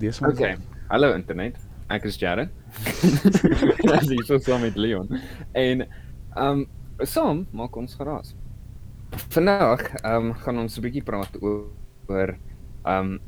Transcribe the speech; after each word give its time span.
Dis 0.00 0.20
maar. 0.20 0.30
Okay. 0.30 0.56
Hallo 0.88 1.12
internet. 1.12 1.56
Ek 1.92 2.06
is 2.08 2.16
Jared. 2.16 2.48
As 3.92 4.06
jy 4.08 4.16
so 4.24 4.38
saam 4.40 4.62
met 4.64 4.78
Leon. 4.80 5.10
En 5.52 5.82
ehm 5.84 6.62
um, 6.62 6.62
saam 7.04 7.42
maak 7.52 7.76
ons 7.76 7.98
geraas. 7.98 8.32
Vandag 9.34 9.84
ehm 10.00 10.30
um, 10.30 10.32
gaan 10.40 10.62
ons 10.62 10.78
'n 10.78 10.86
bietjie 10.86 11.04
praat 11.04 11.36
oor 11.44 12.32
ehm 12.88 13.18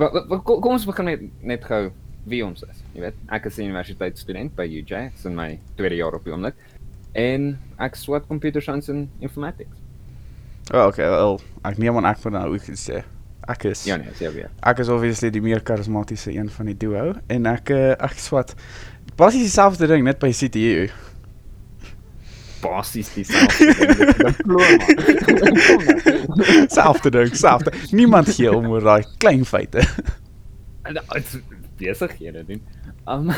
um, 0.00 0.40
kom 0.48 0.72
ons 0.72 0.88
begin 0.88 1.10
net 1.10 1.28
net 1.42 1.68
gou 1.68 1.90
wie 2.24 2.40
ons 2.46 2.64
is. 2.64 2.80
Jy 2.96 3.04
weet, 3.04 3.22
ek 3.28 3.52
is 3.52 3.58
'n 3.58 3.68
universiteitsstudent 3.68 4.56
by 4.56 4.64
UJ, 4.64 5.12
ek's 5.12 5.28
in 5.28 5.36
my 5.36 5.58
tweede 5.76 6.00
jaar 6.00 6.16
op 6.16 6.24
die 6.24 6.32
oomblik. 6.32 6.56
En 7.12 7.58
ek 7.76 7.94
swat 7.94 8.24
computer 8.26 8.62
science 8.62 8.88
en 8.88 9.10
informatics. 9.20 9.76
Oh, 10.72 10.86
okay, 10.86 11.10
wel, 11.10 11.40
ek 11.68 11.76
neem 11.76 11.96
aan 11.96 12.08
ek 12.08 12.24
moet 12.24 12.32
nou 12.32 12.54
ook 12.54 12.72
iets 12.72 12.88
sê. 12.88 13.04
Ek 13.50 13.64
is 13.64 13.84
Ja 13.88 13.96
nee, 13.98 14.12
sê 14.18 14.28
weer. 14.30 14.50
Ek 14.62 14.78
is 14.78 14.88
obviously 14.92 15.30
die 15.34 15.42
meer 15.42 15.62
karismatiese 15.66 16.30
een 16.34 16.50
van 16.50 16.66
die 16.70 16.76
duo 16.78 17.14
en 17.32 17.46
ek 17.50 17.70
ek 17.74 18.18
swat 18.22 18.54
basies 19.18 19.42
dieselfde 19.48 19.86
ding 19.90 20.04
net 20.06 20.20
by 20.22 20.30
CTU. 20.30 20.86
Basies 22.62 23.10
dieselfde. 23.16 23.74
Dit. 23.74 23.90
Selfde 26.70 27.10
ding, 27.10 27.34
selfde. 27.34 27.74
Niemand 27.90 28.30
gee 28.30 28.46
om 28.54 28.70
oor 28.70 28.86
daai 28.86 29.02
klein 29.18 29.42
feite. 29.48 29.82
Dit's 30.86 31.38
besighede 31.82 32.46
doen. 32.46 32.62
Um 33.10 33.34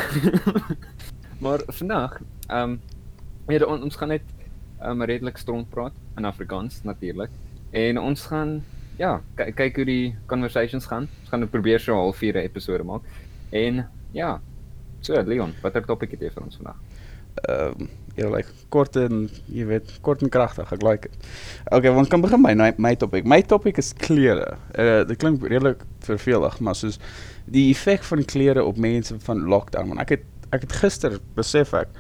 maar 1.45 1.65
vandag, 1.81 2.21
um 2.53 2.81
ja, 3.49 3.65
on, 3.65 3.83
ons 3.83 3.97
gaan 3.97 4.09
net 4.13 4.23
um 4.85 5.03
redelik 5.03 5.39
strong 5.41 5.65
praat 5.69 5.93
in 6.17 6.25
Afrikaans 6.29 6.81
natuurlik. 6.85 7.31
En 7.73 7.99
ons 7.99 8.27
gaan 8.29 8.61
ja, 9.01 9.21
kyk 9.37 9.77
hoe 9.77 9.87
die 9.89 10.15
conversations 10.31 10.87
gaan. 10.87 11.09
Ons 11.21 11.33
gaan 11.33 11.49
probeer 11.51 11.81
so 11.81 11.93
'n 11.93 12.03
halfuur 12.05 12.37
episode 12.37 12.85
maak. 12.85 13.03
En 13.51 13.87
ja, 14.13 14.41
so 15.01 15.23
Leon, 15.23 15.55
watter 15.63 15.85
topik 15.85 16.11
het 16.11 16.21
jy 16.21 16.31
vir 16.31 16.43
ons 16.43 16.57
vandag? 16.57 16.77
Ehm 17.35 17.81
um, 17.81 17.89
ja, 18.15 18.29
like 18.31 18.49
kort 18.69 18.97
en 18.97 19.29
jy 19.51 19.65
weet, 19.67 19.89
kort 20.07 20.23
en 20.23 20.29
kragtig. 20.29 20.73
Ek 20.73 20.83
like 20.87 21.09
dit. 21.09 21.27
Okay, 21.75 21.91
ons 21.91 22.09
kan 22.09 22.21
begin 22.23 22.43
by 22.43 22.53
my, 22.55 22.73
my 22.79 22.95
topik. 22.95 23.27
My 23.27 23.43
topik 23.43 23.79
is 23.79 23.93
klere. 23.93 24.57
Uh 24.79 25.03
dit 25.09 25.19
klink 25.19 25.43
redelik 25.43 25.83
vervelig, 26.07 26.61
maar 26.61 26.75
soos 26.79 27.01
die 27.51 27.71
effek 27.73 28.03
van 28.07 28.25
klere 28.25 28.65
op 28.65 28.79
mense 28.79 29.19
van 29.27 29.43
lockdown. 29.51 29.89
Want 29.89 30.01
ek 30.01 30.09
het 30.09 30.23
ek 30.55 30.69
het 30.69 30.77
gister 30.85 31.19
besef 31.35 31.75
ek 31.75 31.91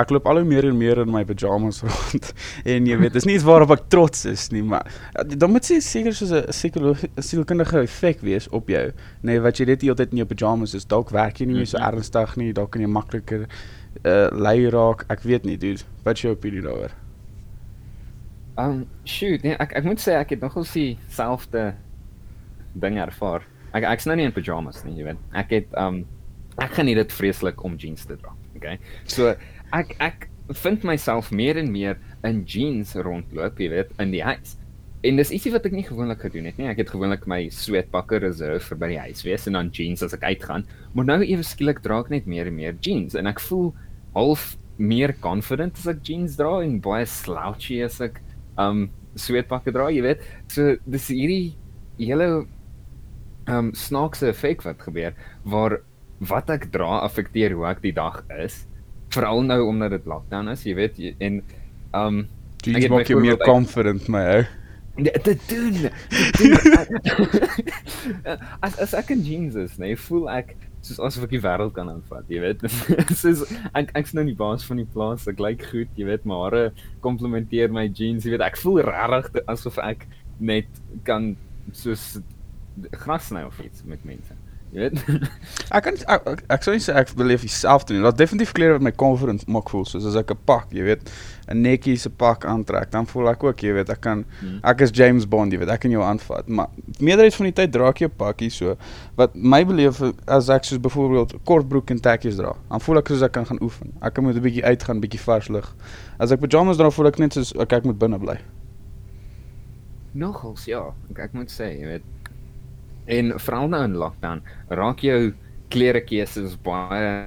ek 0.00 0.10
loop 0.14 0.26
al 0.30 0.40
hoe 0.40 0.48
meer 0.48 0.68
en 0.68 0.78
meer 0.78 1.02
in 1.04 1.10
my 1.12 1.24
pyjamas 1.28 1.82
rond 1.86 2.32
en 2.64 2.86
jy 2.88 2.96
weet 3.00 3.16
dis 3.16 3.28
nie 3.28 3.36
iets 3.38 3.46
waarop 3.48 3.74
ek 3.76 3.88
trots 3.92 4.24
is 4.30 4.48
nie 4.54 4.62
maar 4.62 4.88
dan 5.28 5.52
moet 5.52 5.68
jy 5.68 5.80
seker 5.84 6.16
soos 6.16 6.32
'n 6.32 6.52
sielkundige 7.22 7.84
effek 7.84 8.20
wees 8.26 8.48
op 8.48 8.68
jou 8.68 8.90
nee 9.22 9.40
wat 9.40 9.60
jy 9.60 9.66
dit 9.70 9.86
heeltyd 9.88 10.14
in 10.14 10.22
jou 10.22 10.28
pyjamas 10.30 10.74
is. 10.74 10.86
Dalk 10.88 11.12
werk 11.14 11.40
jy 11.40 11.48
nie 11.50 11.60
meer 11.60 11.68
so 11.68 11.78
mhm. 11.78 11.92
ernstig 11.92 12.36
nie 12.40 12.52
dalk 12.56 12.72
kan 12.74 12.84
jy 12.84 12.90
makliker 12.90 13.46
uh 14.06 14.28
lei 14.32 14.70
raak. 14.70 15.04
Ek 15.10 15.24
weet 15.26 15.44
nie 15.48 15.58
dude. 15.58 15.84
Wat 16.04 16.18
is 16.18 16.24
jou 16.24 16.34
opinie 16.34 16.62
daaroor? 16.64 16.94
Um 18.60 18.84
shoot 19.04 19.44
nee, 19.46 19.56
ek 19.58 19.74
ek 19.80 19.88
moet 19.88 20.02
sê 20.02 20.16
ek 20.18 20.36
het 20.36 20.44
nogal 20.44 20.66
dieselfde 20.68 21.74
ding 22.74 23.00
ervaar. 23.02 23.46
Ek 23.74 23.86
ek's 23.86 24.06
nou 24.06 24.16
nie 24.18 24.28
in 24.28 24.36
pyjamas 24.36 24.84
nie 24.84 24.98
jy 24.98 25.10
weet. 25.10 25.24
Ek 25.34 25.56
het 25.58 25.78
um 25.78 26.04
ek 26.60 26.76
geniet 26.76 27.00
dit 27.00 27.12
vreeslik 27.12 27.64
om 27.64 27.78
jeans 27.80 28.04
te 28.04 28.18
dra 28.18 28.34
okay? 28.60 28.78
So 29.08 29.34
ek 29.76 29.94
ek 30.02 30.28
vind 30.62 30.82
myself 30.86 31.30
meer 31.30 31.58
en 31.60 31.70
meer 31.70 31.98
in 32.26 32.42
jeans 32.48 32.96
rondloop, 32.98 33.60
jy 33.60 33.70
weet, 33.70 33.92
in 34.02 34.10
die 34.14 34.22
huis. 34.24 34.56
En 35.06 35.16
dis 35.16 35.30
ietsie 35.32 35.52
wat 35.54 35.64
ek 35.64 35.72
nie 35.72 35.84
gewoonlik 35.86 36.20
gedoen 36.26 36.50
het 36.50 36.58
nie. 36.60 36.68
Ek 36.68 36.82
het 36.82 36.90
gewoonlik 36.92 37.22
my 37.30 37.46
sweetpakke 37.54 38.18
reserve 38.20 38.60
vir 38.66 38.80
by 38.82 38.90
die 38.92 39.00
huis 39.06 39.22
wees 39.24 39.46
en 39.48 39.56
dan 39.56 39.70
jeans 39.72 40.04
as 40.04 40.16
ek 40.16 40.26
uitgaan. 40.26 40.66
Maar 40.92 41.06
nou 41.14 41.20
ewe 41.24 41.46
skielik 41.46 41.80
dra 41.84 42.02
ek 42.04 42.10
net 42.12 42.28
meer 42.28 42.50
en 42.50 42.58
meer 42.58 42.76
jeans 42.84 43.16
en 43.16 43.30
ek 43.30 43.40
voel 43.46 43.70
half 44.16 44.52
meer 44.80 45.14
confident 45.24 45.78
as 45.80 45.88
ek 45.94 46.02
jeans 46.04 46.36
dra 46.36 46.58
en 46.64 46.78
baie 46.84 47.06
slouchy 47.08 47.80
as 47.84 48.00
ek 48.04 48.20
um 48.60 48.88
sweetpakke 49.18 49.72
dra, 49.72 49.88
jy 49.88 50.04
weet. 50.04 50.26
So 50.52 50.76
dis 50.84 51.08
hierdie 51.08 51.54
hele 52.00 52.44
um 53.48 53.72
snaakse 53.76 54.28
effek 54.34 54.66
wat 54.66 54.84
gebeur 54.84 55.16
waar 55.48 55.78
wat 56.28 56.52
ek 56.52 56.68
dra 56.74 57.00
affekteer 57.06 57.56
hoe 57.56 57.70
ek 57.70 57.80
die 57.86 57.96
dag 57.96 58.20
is 58.36 58.66
veral 59.14 59.42
nou 59.46 59.60
omdat 59.66 59.96
dit 59.96 60.08
lockdown 60.08 60.52
is, 60.52 60.64
jy 60.66 60.74
weet, 60.78 60.98
jy, 61.00 61.14
en 61.18 61.42
um 61.96 62.24
jy 62.66 62.88
maak 62.92 63.10
jy 63.10 63.18
meer 63.20 63.38
confident 63.42 64.08
my 64.12 64.24
ou. 64.38 64.48
Dit 65.00 65.44
doen. 65.48 65.76
as 68.66 68.76
as 68.82 68.96
ek 68.98 69.14
in 69.14 69.22
jeans 69.24 69.56
is, 69.58 69.78
nee, 69.80 69.96
voel 70.08 70.28
ek 70.32 70.54
soos 70.84 71.00
asof 71.04 71.26
ek 71.26 71.34
die 71.34 71.42
wêreld 71.44 71.74
kan 71.76 71.90
aanvat, 71.92 72.26
jy 72.32 72.40
weet. 72.42 72.64
soos 73.22 73.44
ek 73.76 73.92
ek's 73.98 74.14
nou 74.16 74.24
nie 74.26 74.36
baas 74.36 74.64
van 74.68 74.80
die 74.80 74.88
plaas, 74.88 75.26
ek 75.30 75.40
lyk 75.42 75.64
goed, 75.72 75.90
jy 75.98 76.08
weet, 76.08 76.26
my 76.28 76.40
hare 76.44 76.64
komplementeer 77.04 77.72
my 77.72 77.86
jeans, 77.88 78.24
jy 78.24 78.34
weet. 78.34 78.44
Ek 78.46 78.60
voel 78.60 78.82
regtig 78.88 79.42
asof 79.50 79.80
ek 79.84 80.06
net 80.40 80.68
kan 81.08 81.34
soos 81.76 82.20
gras 83.02 83.28
sny 83.28 83.44
of 83.48 83.58
iets 83.64 83.84
met 83.88 84.04
mense. 84.08 84.36
Jy 84.70 84.84
weet. 84.84 85.00
ek 85.74 85.82
kan 85.82 85.96
ek, 86.14 86.26
ek, 86.30 86.42
ek 86.54 86.62
sou 86.62 86.72
nie 86.76 86.82
sê 86.82 86.94
ek 86.94 87.10
beleef 87.18 87.42
dieselfde 87.42 87.96
nie. 87.96 88.02
Daar's 88.04 88.18
definitief 88.20 88.52
klere 88.54 88.76
wat 88.76 88.84
my 88.86 88.92
confidence 88.94 89.48
maak 89.50 89.70
voel, 89.72 89.82
soos 89.88 90.06
as 90.06 90.18
ek 90.20 90.30
'n 90.30 90.38
pak, 90.46 90.68
jy 90.70 90.84
weet, 90.86 91.10
'n 91.50 91.58
netjie 91.64 91.96
se 91.98 92.10
pak 92.10 92.46
aantrek, 92.46 92.92
dan 92.94 93.08
voel 93.10 93.32
ek 93.32 93.42
ook, 93.42 93.64
jy 93.66 93.74
weet, 93.74 93.90
ek 93.90 94.00
kan 94.06 94.22
hmm. 94.38 94.60
ek 94.62 94.84
is 94.86 94.94
James 94.94 95.26
Bond, 95.26 95.50
jy 95.50 95.58
weet, 95.58 95.72
ek 95.74 95.82
kan 95.82 95.90
jou 95.90 96.04
aanvat. 96.06 96.46
Maar 96.46 96.70
meerderheid 97.00 97.34
van 97.34 97.50
die 97.50 97.56
tyd 97.58 97.72
dra 97.74 97.88
ek 97.90 98.04
'n 98.06 98.14
pakkie 98.14 98.50
so 98.50 98.76
wat 99.18 99.34
my 99.34 99.64
beleef 99.66 99.98
as 100.26 100.48
ek 100.48 100.64
soos 100.64 100.78
byvoorbeeld 100.78 101.34
kort 101.44 101.66
broek 101.66 101.90
en 101.90 101.98
tekkies 101.98 102.38
dra, 102.38 102.54
dan 102.70 102.80
voel 102.80 103.02
ek 103.02 103.10
soos 103.10 103.26
ek 103.26 103.34
kan 103.34 103.46
gaan 103.46 103.58
oefen. 103.62 103.90
Ek 104.00 104.14
kan 104.14 104.22
moet 104.24 104.38
'n 104.38 104.46
bietjie 104.46 104.64
uitgaan, 104.64 105.02
bietjie 105.02 105.20
vars 105.26 105.48
lug. 105.50 105.74
As 106.20 106.30
ek 106.30 106.38
pyjamas 106.38 106.78
dra, 106.78 106.90
voel 106.90 107.10
ek 107.10 107.18
net 107.18 107.34
soos 107.34 107.50
ek 107.58 107.72
ek 107.72 107.84
moet 107.84 107.98
binne 107.98 108.18
bly. 108.18 108.38
Nogals 110.14 110.66
ja, 110.66 110.94
ek, 111.10 111.18
ek 111.18 111.34
moet 111.34 111.50
sê, 111.50 111.74
jy 111.74 111.86
weet 111.86 112.19
En 113.06 113.32
veral 113.40 113.68
nou 113.68 113.82
in 113.84 113.96
lockdown, 113.98 114.42
raak 114.68 115.02
jou 115.04 115.32
klerekeuses 115.70 116.56
baie 116.64 117.26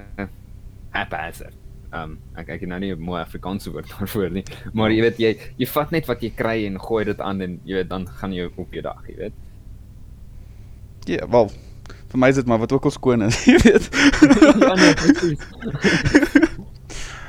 haphazard. 0.94 1.56
Um 1.94 2.16
ek 2.38 2.48
ek 2.56 2.64
het 2.64 2.70
nou 2.70 2.80
nie 2.80 2.92
'n 2.94 3.00
mooi 3.00 3.20
Afrikaanse 3.20 3.70
woord 3.70 3.88
daarvoor 3.88 4.30
nie, 4.30 4.44
maar 4.72 4.90
jy 4.90 5.00
weet 5.00 5.18
jy 5.18 5.38
jy 5.58 5.66
vat 5.66 5.90
net 5.90 6.06
wat 6.06 6.22
jy 6.22 6.30
kry 6.30 6.66
en 6.66 6.78
gooi 6.78 7.04
dit 7.04 7.20
aan 7.20 7.40
en 7.40 7.60
jy 7.64 7.74
weet 7.74 7.88
dan 7.88 8.06
gaan 8.06 8.32
jy 8.32 8.50
op 8.56 8.72
jou 8.72 8.82
dag, 8.82 9.02
jy 9.08 9.16
weet. 9.16 9.32
Ja, 11.06 11.14
yeah, 11.14 11.30
wel 11.30 11.50
vir 12.08 12.18
my 12.18 12.28
is 12.28 12.36
dit 12.36 12.46
maar 12.46 12.58
wat 12.58 12.72
ook 12.72 12.84
al 12.84 12.90
skoon 12.90 13.22
is, 13.22 13.44
jy 13.50 13.58
weet. 13.62 13.88
ja 14.58 14.74
nee, 14.74 14.94
presies. 14.94 15.40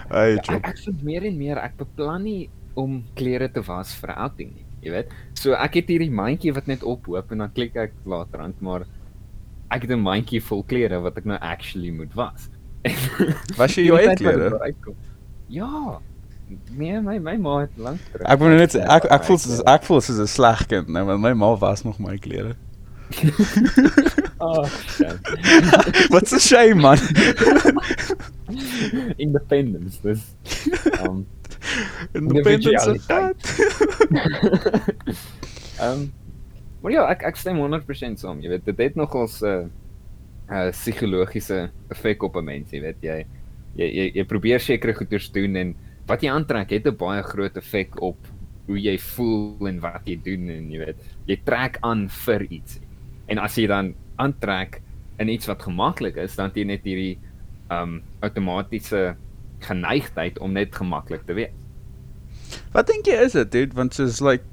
Ai, 0.10 0.36
ja, 0.36 0.56
ek, 0.56 0.68
ek 0.68 0.78
vind 0.78 1.04
meer 1.04 1.24
en 1.26 1.38
meer 1.38 1.58
ek 1.58 1.78
beplan 1.78 2.24
nie 2.24 2.50
om 2.74 3.04
klere 3.16 3.50
te 3.52 3.62
was 3.62 3.94
vir 3.96 4.14
outing 4.16 4.54
nie 4.54 4.66
jy 4.86 4.94
weet. 4.94 5.14
So 5.38 5.56
ek 5.58 5.80
het 5.82 5.90
hierdie 5.92 6.12
mandjie 6.14 6.54
wat 6.56 6.68
net 6.70 6.86
ophoop 6.86 7.32
en 7.34 7.44
dan 7.44 7.54
klik 7.56 7.76
ek 7.76 7.96
later 8.06 8.44
aan, 8.46 8.54
maar 8.64 8.86
ek 9.74 9.88
het 9.88 9.92
'n 9.92 10.02
mandjie 10.06 10.42
vol 10.46 10.64
klere 10.64 11.02
wat 11.02 11.18
ek 11.18 11.26
nou 11.26 11.40
actually 11.42 11.92
moet 11.92 12.14
was. 12.14 12.50
Was 13.60 13.76
jy 13.76 13.88
jou 13.90 13.98
eie 13.98 14.14
klere? 14.16 14.52
Ja. 15.50 16.00
Nee, 16.78 17.00
my 17.02 17.18
my 17.18 17.36
ma 17.42 17.56
het 17.64 17.74
lank 17.82 18.00
terug. 18.12 18.28
Ek 18.30 18.40
wou 18.40 18.50
net 18.54 18.76
ek 18.76 19.08
ek 19.10 19.24
voel 19.26 19.40
soos 19.42 19.64
ek 19.66 19.84
voel 19.88 20.02
soos 20.02 20.20
'n 20.22 20.30
sleg 20.30 20.68
kind, 20.70 20.88
nou, 20.94 21.06
want 21.06 21.22
my 21.22 21.34
ma 21.34 21.56
was 21.58 21.84
nog 21.84 21.98
my 22.00 22.18
klere. 22.18 22.54
oh, 24.40 24.66
What's 26.10 26.34
a 26.34 26.40
shame 26.40 26.82
man? 26.82 26.98
Independence. 29.26 29.98
Dis 30.02 30.36
um 31.02 31.26
Independence 32.14 32.90
of 32.90 33.06
that. 33.08 33.36
Ehm 35.80 36.08
Maar 36.86 36.94
ja, 36.94 37.04
ek 37.10 37.24
ek 37.26 37.40
stem 37.42 37.58
100% 37.58 38.22
saam. 38.22 38.44
Jy 38.46 38.50
weet, 38.52 38.68
dit 38.68 38.82
het 38.84 38.98
nogals 39.00 39.40
'n 39.42 39.48
uh, 39.50 39.64
'n 40.46 40.68
uh, 40.68 40.70
psigologiese 40.70 41.72
effek 41.90 42.22
op 42.22 42.38
'n 42.38 42.46
mens, 42.46 42.70
jy 42.70 42.82
weet 42.82 43.02
jy 43.02 43.26
jy 43.76 43.88
jy, 43.90 44.06
jy 44.14 44.24
probeer 44.30 44.60
sekere 44.62 44.94
goeders 44.94 45.32
doen 45.34 45.56
en 45.56 45.76
wat 46.06 46.22
jy 46.22 46.30
aantrek 46.30 46.70
het 46.70 46.86
'n 46.86 46.96
baie 46.96 47.24
groot 47.24 47.58
effek 47.58 47.98
op 48.02 48.18
hoe 48.68 48.78
jy 48.78 48.98
voel 48.98 49.68
en 49.68 49.80
wat 49.80 50.06
jy 50.06 50.20
doen 50.22 50.50
en 50.50 50.70
jy 50.70 50.78
weet, 50.86 51.02
jy 51.26 51.38
trek 51.44 51.78
aan 51.82 52.06
vir 52.10 52.46
iets. 52.54 52.80
En 53.28 53.38
as 53.42 53.58
jy 53.58 53.66
dan 53.66 53.96
aantrek 54.18 54.82
in 55.18 55.30
iets 55.30 55.48
wat 55.48 55.64
gemaklik 55.64 56.18
is, 56.18 56.36
dan 56.36 56.54
het 56.54 56.56
jy 56.56 56.66
net 56.66 56.84
hierdie 56.86 57.18
um 57.72 58.04
outomatiese 58.22 59.16
geneigtheid 59.60 60.38
om 60.40 60.54
net 60.54 60.76
gemaklik 60.76 61.26
te 61.26 61.34
wees. 61.34 61.65
Wat 62.74 62.88
dink 62.88 63.06
jy 63.06 63.14
is 63.26 63.32
dit, 63.32 63.52
dude? 63.52 63.76
Want 63.76 63.94
soos 63.94 64.22
like 64.22 64.44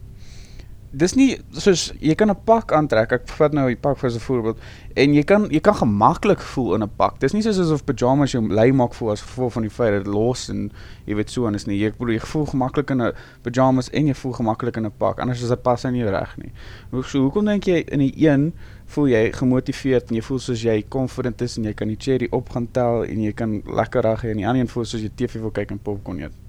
dis 0.93 1.15
nie 1.17 1.39
soos 1.57 1.87
jy 2.05 2.15
kan 2.15 2.31
'n 2.31 2.37
pak 2.45 2.73
aantrek. 2.73 3.13
Ek 3.13 3.29
vat 3.39 3.53
nou 3.53 3.67
die 3.69 3.77
pak 3.77 3.97
vir 3.99 4.11
'n 4.11 4.21
voorbeeld 4.21 4.59
en 4.97 5.15
jy 5.15 5.23
kan 5.23 5.49
jy 5.51 5.61
kan 5.61 5.75
gemaklik 5.75 6.41
voel 6.41 6.75
in 6.75 6.83
'n 6.83 6.91
pak. 6.97 7.19
Dis 7.21 7.33
nie 7.33 7.43
soos 7.43 7.59
asof 7.59 7.85
pyjamas 7.85 8.33
jou 8.33 8.43
lui 8.43 8.73
maak 8.73 8.95
voel 8.95 9.13
as 9.13 9.23
gevolg 9.23 9.53
van 9.53 9.63
die 9.63 9.71
feit 9.71 9.93
dat 9.93 10.05
dit 10.05 10.13
los 10.13 10.49
en 10.51 10.71
jy 11.07 11.15
weet 11.15 11.31
so 11.31 11.47
en 11.47 11.55
is 11.55 11.67
nie. 11.67 11.79
Jy 11.79 11.93
bedoel 11.93 12.15
jy 12.15 12.21
voel 12.21 12.47
gemaklik 12.47 12.91
in 12.91 13.01
'n 13.03 13.13
pyjamas 13.43 13.89
en 13.91 14.07
jy 14.07 14.15
voel 14.15 14.33
gemaklik 14.33 14.77
in 14.77 14.85
'n 14.85 14.93
pak. 14.99 15.19
Anders 15.21 15.43
is 15.43 15.49
dit 15.49 15.63
pas 15.63 15.83
nie 15.85 16.05
reg 16.05 16.37
nie. 16.37 16.53
Hoe 16.91 17.03
so 17.03 17.21
hoekom 17.21 17.45
dink 17.45 17.65
jy 17.65 17.85
in 17.89 17.99
die 17.99 18.15
een 18.17 18.53
voel 18.87 19.07
jy 19.09 19.33
gemotiveerd 19.33 20.11
en 20.11 20.17
jy 20.17 20.23
voel 20.23 20.39
soos 20.39 20.63
jy 20.63 20.85
confident 20.89 21.41
is 21.41 21.57
en 21.57 21.65
jy 21.65 21.73
kan 21.73 21.89
die 21.89 21.97
cherry 21.97 22.29
op 22.31 22.51
gaan 22.51 22.69
tel 22.71 23.05
en 23.05 23.23
jy 23.23 23.33
kan 23.33 23.63
lekker 23.65 24.03
reg 24.03 24.25
en 24.25 24.37
die 24.37 24.47
ander 24.47 24.61
een 24.61 24.69
voel 24.69 24.85
soos 24.85 25.01
jy 25.01 25.11
TV 25.15 25.41
wil 25.41 25.51
kyk 25.51 25.71
en 25.71 25.79
popcorn 25.79 26.21
eet. 26.21 26.42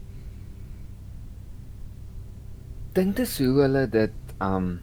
Dink 2.93 3.15
dis 3.17 3.39
hoe 3.41 3.63
hulle 3.63 3.87
dit 3.89 4.33
um 4.43 4.77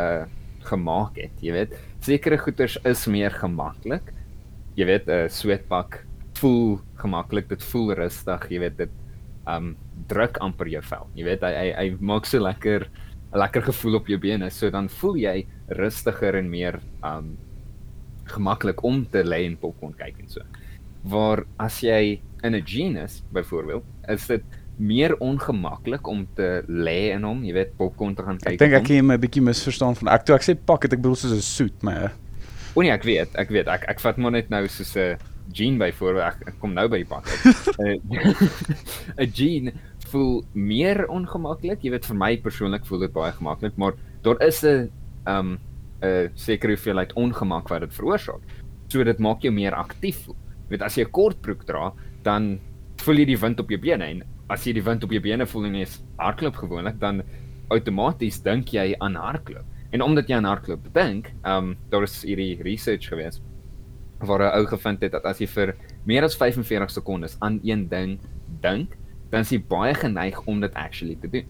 uh 0.00 0.24
gemaak 0.64 1.18
het, 1.20 1.32
jy 1.44 1.52
weet. 1.52 1.72
Sekere 2.00 2.38
goeders 2.40 2.78
is 2.88 3.02
meer 3.04 3.34
gemaklik. 3.36 4.06
Jy 4.80 4.86
weet 4.88 5.10
'n 5.12 5.26
uh, 5.26 5.28
sweatpak 5.28 5.98
voel 6.40 6.80
gemaklik, 6.96 7.50
dit 7.50 7.62
voel 7.68 7.92
rustig, 7.98 8.46
jy 8.48 8.60
weet 8.62 8.78
dit 8.78 8.94
um 9.44 9.76
druk 10.08 10.40
amper 10.40 10.72
jou 10.72 10.80
vel. 10.80 11.04
Jy 11.14 11.24
weet 11.28 11.44
hy 11.44 11.52
hy, 11.52 11.68
hy 11.76 11.86
maak 12.00 12.24
so 12.24 12.40
lekker 12.40 12.88
'n 12.88 13.38
lekker 13.38 13.62
gevoel 13.68 14.00
op 14.00 14.08
jou 14.08 14.18
bene, 14.18 14.48
so 14.50 14.70
dan 14.70 14.88
voel 14.88 15.16
jy 15.16 15.46
rustiger 15.68 16.40
en 16.40 16.48
meer 16.48 16.80
um 17.04 17.36
gemaklik 18.24 18.80
om 18.84 19.04
te 19.04 19.20
lê 19.20 19.44
en 19.44 19.60
popcorn 19.60 19.92
kyk 19.92 20.16
en 20.18 20.28
so. 20.28 20.40
Waar 21.04 21.44
as 21.60 21.82
jy 21.82 22.22
in 22.42 22.54
'n 22.56 22.64
jeans 22.64 23.22
byvoorbeeld, 23.32 23.84
is 24.08 24.26
dit 24.26 24.44
meer 24.76 25.16
ongemaklik 25.22 26.06
om 26.06 26.26
te 26.34 26.64
lê 26.68 27.12
in 27.14 27.22
hom, 27.22 27.44
jy 27.44 27.52
weet, 27.52 27.76
popcorn 27.76 28.14
te 28.14 28.22
gaan 28.22 28.38
kyk. 28.38 28.56
Ek 28.56 28.58
dink 28.58 28.72
ek 28.72 28.88
het 28.88 29.04
my 29.04 29.16
bietjie 29.22 29.42
misverstaan 29.42 29.94
van 29.94 30.08
ek 30.08 30.26
toe 30.26 30.34
ek 30.34 30.42
sê 30.42 30.54
pak 30.58 30.82
het 30.82 30.92
ek 30.92 31.02
bedoel 31.02 31.16
soos 31.16 31.32
'n 31.36 31.40
suit, 31.40 31.82
maar 31.82 32.12
O 32.74 32.82
nee, 32.82 32.90
ek 32.90 33.04
weet, 33.06 33.36
ek 33.38 33.52
weet. 33.54 33.68
Ek 33.70 33.84
ek 33.86 34.00
vat 34.02 34.16
maar 34.18 34.34
net 34.34 34.50
nou 34.50 34.66
soos 34.66 34.96
'n 34.98 35.14
jean 35.54 35.78
byvoorbeeld. 35.78 36.26
Ek, 36.26 36.48
ek 36.48 36.56
kom 36.58 36.74
nou 36.74 36.88
by 36.88 36.98
die 36.98 37.06
pak. 37.06 37.28
'n 39.22 39.30
Jean 39.30 39.70
voel 40.10 40.42
meer 40.52 41.06
ongemaklik. 41.06 41.82
Jy 41.82 41.90
weet 41.94 42.06
vir 42.06 42.18
my 42.18 42.36
persoonlik 42.42 42.86
voel 42.86 43.06
dit 43.06 43.12
baie 43.14 43.32
gemaklik, 43.32 43.76
maar 43.78 43.94
daar 44.22 44.42
is 44.42 44.64
'n 44.64 44.90
um 45.26 45.58
'n 46.02 46.30
sekere 46.34 46.74
hoeveelheid 46.74 47.12
ongemak 47.14 47.68
wat 47.68 47.80
dit 47.80 47.94
veroorsaak. 47.94 48.42
So 48.88 49.04
dit 49.04 49.18
maak 49.18 49.42
jou 49.42 49.52
meer 49.52 49.74
aktief 49.74 50.24
voel. 50.24 50.36
Jy 50.66 50.70
weet 50.70 50.82
as 50.82 50.96
jy 50.96 51.04
'n 51.04 51.10
kort 51.10 51.40
broek 51.40 51.64
dra, 51.64 51.92
dan 52.22 52.58
voel 52.96 53.16
jy 53.18 53.24
die 53.24 53.38
wind 53.38 53.60
op 53.60 53.70
jou 53.70 53.78
bene 53.78 54.04
en 54.04 54.22
as 54.52 54.66
jy 54.66 54.74
die 54.76 54.84
wind 54.84 55.04
op 55.04 55.12
jou 55.12 55.20
bene 55.24 55.46
voel 55.46 55.70
en 55.70 55.78
jy 55.80 55.86
hardloop 56.18 56.56
gewoonlik, 56.60 56.98
dan 57.00 57.22
outomaties 57.72 58.42
dink 58.44 58.74
jy 58.74 58.92
aan 59.00 59.16
hardloop. 59.16 59.64
En 59.94 60.02
omdat 60.02 60.28
jy 60.28 60.36
aan 60.36 60.48
hardloop 60.48 60.88
dink, 60.94 61.32
ehm 61.44 61.70
um, 61.70 61.76
daar 61.90 62.02
is 62.02 62.22
hierdie 62.26 62.62
research 62.62 63.08
gewees 63.08 63.40
waar 64.24 64.42
'n 64.42 64.56
ou 64.58 64.66
gevind 64.66 65.02
het 65.02 65.12
dat 65.12 65.24
as 65.24 65.38
jy 65.38 65.46
vir 65.46 65.74
meer 66.04 66.24
as 66.24 66.36
45 66.36 66.90
sekondes 66.90 67.36
aan 67.40 67.60
een 67.62 67.88
ding 67.88 68.18
dink, 68.60 68.96
dan 69.30 69.40
is 69.40 69.50
jy 69.50 69.58
baie 69.58 69.94
geneig 69.94 70.40
om 70.46 70.60
dit 70.60 70.74
actually 70.74 71.16
te 71.20 71.28
doen. 71.28 71.46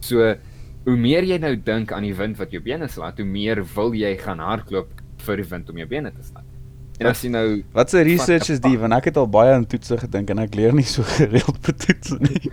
So 0.00 0.36
hoe 0.84 0.96
meer 0.96 1.24
jy 1.24 1.38
nou 1.38 1.56
dink 1.56 1.92
aan 1.92 2.02
die 2.02 2.14
wind 2.14 2.38
wat 2.38 2.52
jou 2.52 2.62
bene 2.62 2.88
slaat, 2.88 3.18
hoe 3.18 3.26
meer 3.26 3.64
wil 3.74 3.94
jy 3.94 4.16
gaan 4.16 4.38
hardloop 4.38 4.88
vir 5.18 5.36
die 5.36 5.48
wind 5.50 5.70
om 5.70 5.76
jou 5.76 5.86
bene 5.86 6.12
te 6.12 6.22
slaat. 6.22 6.55
En 6.96 7.10
as 7.10 7.20
jy 7.24 7.30
nou 7.32 7.46
wat 7.76 7.92
se 7.92 8.00
research 8.06 8.48
is 8.54 8.62
die 8.64 8.76
want 8.80 8.96
ek 8.96 9.10
het 9.10 9.18
al 9.20 9.28
baie 9.28 9.52
aan 9.52 9.66
toetse 9.68 9.98
gedink 10.00 10.30
en 10.32 10.40
ek 10.46 10.56
leer 10.56 10.76
nie 10.76 10.86
so 10.88 11.04
gereeld 11.16 11.58
vir 11.66 11.76
toetse 11.82 12.16
nie. 12.22 12.52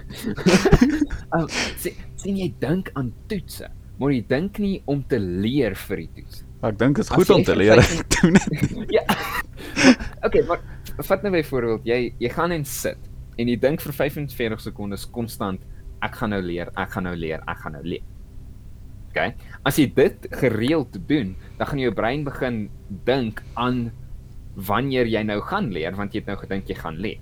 oh, 1.36 1.45
sien, 1.80 1.95
sien 2.19 2.40
jy 2.42 2.50
dink 2.60 2.92
aan 3.00 3.13
toetse, 3.31 3.69
maar 4.00 4.12
jy 4.12 4.24
dink 4.28 4.60
nie 4.63 4.75
om 4.92 5.04
te 5.07 5.19
leer 5.22 5.78
vir 5.86 6.04
die 6.04 6.10
toets. 6.19 6.44
Ek 6.63 6.80
dink 6.80 7.00
dit 7.00 7.07
is 7.07 7.12
goed 7.12 7.31
om 7.36 7.44
te 7.48 7.56
leer. 7.56 7.80
Doen 8.18 8.40
dit. 8.40 8.75
ja. 8.98 9.06
Okay, 10.24 10.44
maar 10.48 10.63
vat 11.07 11.24
nou 11.24 11.34
byvoorbeeld 11.34 11.88
jy 11.88 12.00
jy 12.19 12.31
gaan 12.36 12.56
en 12.56 12.68
sit 12.68 13.12
en 13.40 13.50
jy 13.50 13.56
dink 13.60 13.81
vir 13.84 13.95
45 14.04 14.68
sekondes 14.68 15.07
konstant 15.12 15.63
ek 16.04 16.19
gaan 16.19 16.36
nou 16.36 16.42
leer, 16.44 16.68
ek 16.75 16.98
gaan 16.98 17.07
nou 17.07 17.16
leer, 17.16 17.40
ek 17.48 17.63
gaan 17.63 17.78
nou 17.78 17.84
leer. 17.88 18.04
Okay. 19.13 19.36
As 19.63 19.78
jy 19.78 19.86
dit 19.94 20.25
gereeld 20.42 20.95
doen, 21.07 21.36
dan 21.60 21.69
gaan 21.69 21.80
jou 21.80 21.92
brein 21.95 22.24
begin 22.25 22.63
dink 23.07 23.44
aan 23.62 23.86
wanneer 24.55 25.07
jy 25.09 25.23
nou 25.23 25.39
gaan 25.41 25.71
leer 25.73 25.95
want 25.97 26.13
jy 26.13 26.21
het 26.21 26.29
nou 26.29 26.38
gedink 26.38 26.69
jy 26.69 26.75
gaan 26.77 27.00
leer. 27.01 27.21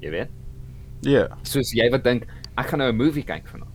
Jy 0.00 0.10
weet? 0.10 0.30
Ja. 1.00 1.10
Yeah. 1.10 1.38
Soos 1.42 1.72
jy 1.76 1.88
wat 1.92 2.04
dink 2.04 2.26
ek 2.56 2.70
gaan 2.70 2.80
nou 2.80 2.92
'n 2.92 2.96
movie 2.96 3.24
kyk 3.24 3.48
vanaand. 3.48 3.72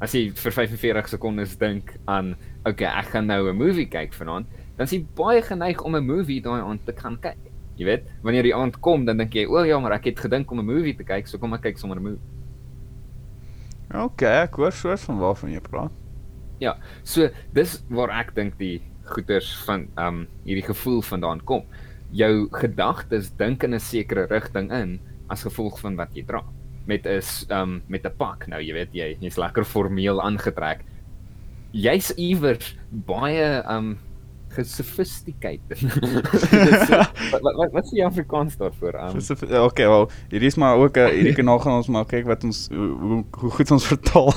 As 0.00 0.12
jy 0.14 0.30
vir 0.30 0.52
45 0.52 1.08
sekondes 1.08 1.56
dink 1.56 1.96
aan 2.06 2.36
okay, 2.64 2.86
ek 2.86 3.12
gaan 3.12 3.26
nou 3.26 3.48
'n 3.48 3.56
movie 3.56 3.86
kyk 3.86 4.12
vanaand, 4.12 4.46
dan 4.76 4.84
is 4.84 4.92
jy 4.92 5.04
baie 5.16 5.42
geneig 5.42 5.82
om 5.82 5.96
'n 5.96 6.04
movie 6.04 6.40
daai 6.40 6.60
aand 6.60 6.84
te 6.86 6.92
gaan 6.92 7.18
kyk. 7.20 7.38
Jy 7.76 7.84
weet, 7.84 8.04
wanneer 8.22 8.42
die 8.42 8.54
aand 8.54 8.80
kom, 8.80 9.04
dan 9.04 9.16
dink 9.16 9.32
jy, 9.34 9.46
"O 9.46 9.64
ja, 9.64 9.78
maar 9.80 9.92
ek 9.92 10.04
het 10.04 10.18
gedink 10.18 10.50
om 10.50 10.58
'n 10.58 10.66
movie 10.66 10.94
te 10.94 11.04
kyk, 11.04 11.26
so 11.26 11.38
kom 11.38 11.54
ek 11.54 11.62
kyk 11.62 11.78
sommer 11.78 11.96
'n 11.96 12.02
movie." 12.02 12.20
Okay, 13.94 14.42
ek 14.42 14.54
hoor 14.54 14.72
soos 14.72 15.04
van 15.04 15.18
waarvan 15.18 15.52
jy 15.52 15.60
praat. 15.60 15.90
Ja, 16.60 16.76
so 17.02 17.28
dis 17.52 17.82
waar 17.90 18.10
ek 18.10 18.34
dink 18.34 18.58
die 18.58 18.80
goeters 19.04 19.56
van 19.64 19.88
ehm 19.96 20.06
um, 20.06 20.28
hierdie 20.44 20.64
gevoel 20.64 21.02
vandaan 21.02 21.40
kom 21.44 21.64
jou 22.12 22.48
gedagtes 22.52 23.32
dink 23.38 23.64
in 23.64 23.74
'n 23.74 23.80
sekere 23.80 24.26
rigting 24.30 24.70
in 24.72 25.00
as 25.28 25.42
gevolg 25.42 25.80
van 25.80 25.96
wat 25.96 26.14
jy 26.14 26.24
dra. 26.28 26.44
Met 26.86 27.06
'n 27.06 27.22
um 27.50 27.82
met 27.88 28.04
'n 28.04 28.16
pak 28.16 28.48
nou, 28.48 28.60
jy 28.60 28.72
weet 28.72 28.92
jy 28.92 29.16
jy's 29.20 29.36
lekker 29.36 29.64
formeel 29.64 30.20
aangetrek. 30.20 30.84
Jy's 31.72 32.12
iewers 32.16 32.76
baie 32.90 33.64
um 33.68 33.98
gesophisticated. 34.52 35.80
wat 37.32 37.42
wat 37.42 37.72
wat 37.72 37.84
is 37.84 37.90
die 37.90 38.04
Afrikaans 38.04 38.56
daarvoor? 38.56 38.94
Um 38.94 39.64
okay, 39.64 39.86
wel, 39.88 40.10
hier 40.28 40.42
is 40.42 40.56
maar 40.56 40.76
ook 40.76 40.96
'n 40.96 41.08
hierdie 41.08 41.34
kanaal 41.34 41.58
gaan 41.58 41.80
ons 41.80 41.88
maar 41.88 42.04
kyk 42.04 42.26
wat 42.26 42.44
ons 42.44 42.68
hoe 42.68 43.24
hoe 43.30 43.50
goed 43.50 43.70
ons 43.70 43.86
vertaal. 43.86 44.32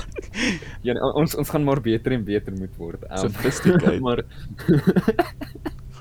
ja, 0.87 0.93
ons 1.13 1.35
ons 1.35 1.49
gaan 1.49 1.63
maar 1.63 1.81
beter 1.81 2.11
en 2.11 2.23
beter 2.23 2.53
moet 2.53 2.75
word. 2.77 3.03
Um, 3.11 3.17
sophisticated. 3.17 3.99
maar 4.07 4.23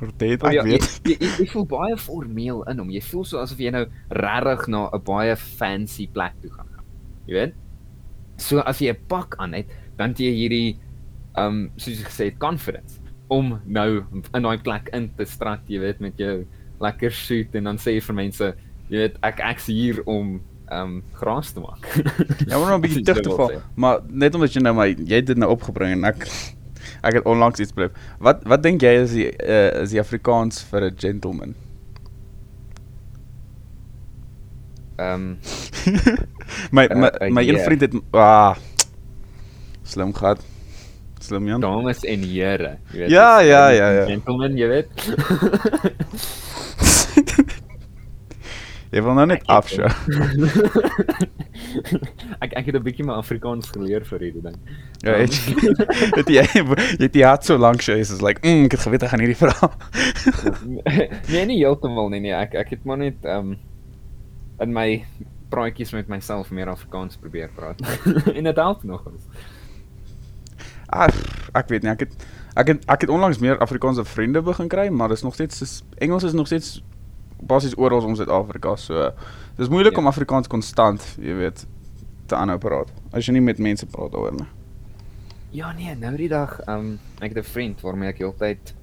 Vertel 0.04 0.34
ek 0.34 0.52
ja, 0.52 0.64
weet. 0.66 0.86
Jy, 1.04 1.16
jy, 1.20 1.30
jy 1.40 1.46
voel 1.52 1.66
baie 1.66 1.96
formeel 2.00 2.62
in 2.70 2.82
hom. 2.82 2.90
Jy 2.90 3.02
voel 3.10 3.24
so 3.28 3.42
asof 3.42 3.60
jy 3.62 3.70
nou 3.74 3.84
regtig 4.08 4.66
na 4.68 4.88
'n 4.92 5.02
baie 5.04 5.36
fancy 5.36 6.06
plek 6.06 6.34
toe 6.42 6.50
gaan. 6.50 6.68
Jy 7.26 7.34
weet? 7.38 7.54
So 8.36 8.58
as 8.60 8.80
jy 8.80 8.92
'n 8.92 9.06
pak 9.08 9.36
aan 9.38 9.54
het, 9.54 9.70
dan 9.96 10.14
jy 10.18 10.32
hierdie 10.34 10.78
um 11.38 11.70
soos 11.76 11.98
jy 11.98 12.06
gesê 12.06 12.24
het 12.30 12.38
confidence 12.38 13.00
om 13.32 13.60
nou 13.64 14.04
in 14.34 14.42
daai 14.42 14.58
plek 14.62 14.90
in 14.92 15.08
te 15.16 15.24
strat, 15.24 15.62
jy 15.66 15.80
weet, 15.80 16.00
met 16.00 16.18
jou 16.20 16.44
lekker 16.80 17.12
suit 17.12 17.54
en 17.54 17.64
dan 17.64 17.78
sê 17.80 17.96
jy 17.96 18.02
vir 18.04 18.14
mense, 18.14 18.50
jy 18.90 18.98
weet, 18.98 19.16
ek 19.22 19.40
ek's 19.40 19.66
hier 19.66 20.02
om 20.06 20.40
um 20.72 21.02
gras 21.12 21.52
te 21.52 21.60
maak. 21.60 21.86
ja, 22.48 22.58
maar 22.58 22.76
'n 22.76 22.82
bietjie 22.86 23.04
te 23.04 23.30
val, 23.30 23.60
maar 23.76 24.00
net 24.08 24.34
omdat 24.34 24.54
jy 24.54 24.62
nou 24.62 24.74
my 24.74 24.88
jy 24.94 25.16
het 25.20 25.26
dit 25.26 25.38
nou 25.38 25.50
opgebring 25.50 25.96
en 25.98 26.04
ek 26.12 26.28
ek 27.02 27.14
het 27.20 27.24
onlangs 27.24 27.60
iets 27.60 27.72
beleef. 27.72 27.90
Wat 28.18 28.42
wat 28.44 28.62
dink 28.62 28.82
jy 28.82 28.94
is 29.02 29.12
die 29.16 29.28
uh, 29.32 29.82
is 29.82 29.90
die 29.90 30.00
Afrikaans 30.00 30.62
vir 30.70 30.90
'n 30.90 30.96
gentleman? 30.98 31.54
Ehm 34.96 35.14
um, 35.14 35.38
my 36.76 36.88
my 36.94 37.10
uh, 37.20 37.30
my 37.30 37.48
een 37.48 37.58
vriend 37.58 37.80
het 37.80 37.94
ah 38.12 38.56
slim 39.82 40.14
gehad. 40.14 40.40
Slim 41.20 41.46
Jan. 41.46 41.60
Dames 41.60 42.04
en 42.04 42.20
here, 42.20 42.78
jy 42.92 42.98
weet. 42.98 43.10
Ja, 43.10 43.40
ja, 43.40 43.68
ja, 43.68 43.90
ja. 43.90 44.04
Gentleman, 44.04 44.56
jy 44.56 44.68
weet. 44.68 44.88
Jy 48.94 49.02
wil 49.02 49.16
nou 49.18 49.24
net 49.26 49.42
afshow. 49.50 49.90
ek 52.44 52.52
ek 52.54 52.68
het 52.68 52.76
'n 52.78 52.82
bietjie 52.84 53.06
my 53.06 53.16
Afrikaans 53.18 53.72
geleer 53.74 54.04
vir 54.06 54.22
hierdie 54.22 54.42
ding. 54.44 54.58
Ja, 55.02 55.16
het, 55.18 55.34
het 56.20 56.30
jy 56.30 56.44
het 56.46 57.16
jy 57.18 57.26
het 57.26 57.44
so 57.44 57.58
lank 57.58 57.82
sy 57.82 57.98
is 57.98 58.22
like, 58.22 58.38
mm, 58.46 58.68
ek 58.68 58.76
het 58.78 58.86
geweet 58.86 59.02
ek 59.02 59.10
gaan 59.10 59.24
hierdie 59.24 59.40
vra. 59.40 59.70
nee, 61.32 61.42
nie 61.50 61.58
heeltemal 61.58 62.12
nie, 62.14 62.22
nee, 62.28 62.36
ek 62.38 62.54
ek 62.54 62.70
het 62.76 62.86
maar 62.86 63.02
net 63.02 63.18
ehm 63.26 63.54
um, 63.54 63.58
in 64.62 64.70
my 64.70 64.88
praatjies 65.50 65.90
met 65.90 66.06
myself 66.06 66.54
meer 66.54 66.70
Afrikaans 66.70 67.18
probeer 67.18 67.50
praat. 67.54 67.82
en 68.38 68.44
dit 68.46 68.56
help 68.56 68.86
nogals. 68.86 69.26
Ah, 70.86 71.10
ek 71.58 71.68
weet 71.68 71.82
nie, 71.82 71.90
ek 71.90 72.06
het 72.06 72.26
ek 72.54 72.66
het 72.70 72.86
ek 72.86 73.08
het 73.08 73.10
onlangs 73.10 73.42
meer 73.42 73.58
Afrikaanse 73.58 74.06
vriende 74.06 74.42
begin 74.42 74.70
kry, 74.70 74.86
maar 74.88 75.10
dit 75.10 75.18
is 75.18 75.26
nog 75.26 75.34
steeds 75.34 75.82
Engels 75.98 76.22
is 76.22 76.38
nog 76.38 76.46
steeds 76.46 76.78
basies 77.40 77.76
oral 77.76 78.04
om 78.04 78.16
Suid-Afrika. 78.16 78.76
So 78.76 79.10
dis 79.56 79.68
moeilik 79.68 79.92
ja. 79.92 79.98
om 79.98 80.06
Afrikaans 80.06 80.48
konstant, 80.48 81.16
jy 81.18 81.34
weet, 81.34 81.66
te 82.26 82.36
aanhou 82.36 82.58
praat 82.58 82.92
as 83.12 83.26
jy 83.26 83.36
nie 83.36 83.44
met 83.44 83.60
mense 83.62 83.86
praat 83.86 84.12
daaroor 84.14 84.34
nie. 84.38 84.48
Ja 85.54 85.70
nee, 85.72 85.92
nou 85.94 86.16
die 86.18 86.28
dag, 86.28 86.56
ehm 86.66 86.94
um, 86.94 86.98
ek 87.20 87.34
het 87.34 87.44
'n 87.44 87.50
vriend 87.52 87.80
waarmee 87.80 88.08
ek 88.08 88.18
heeltyd 88.18 88.74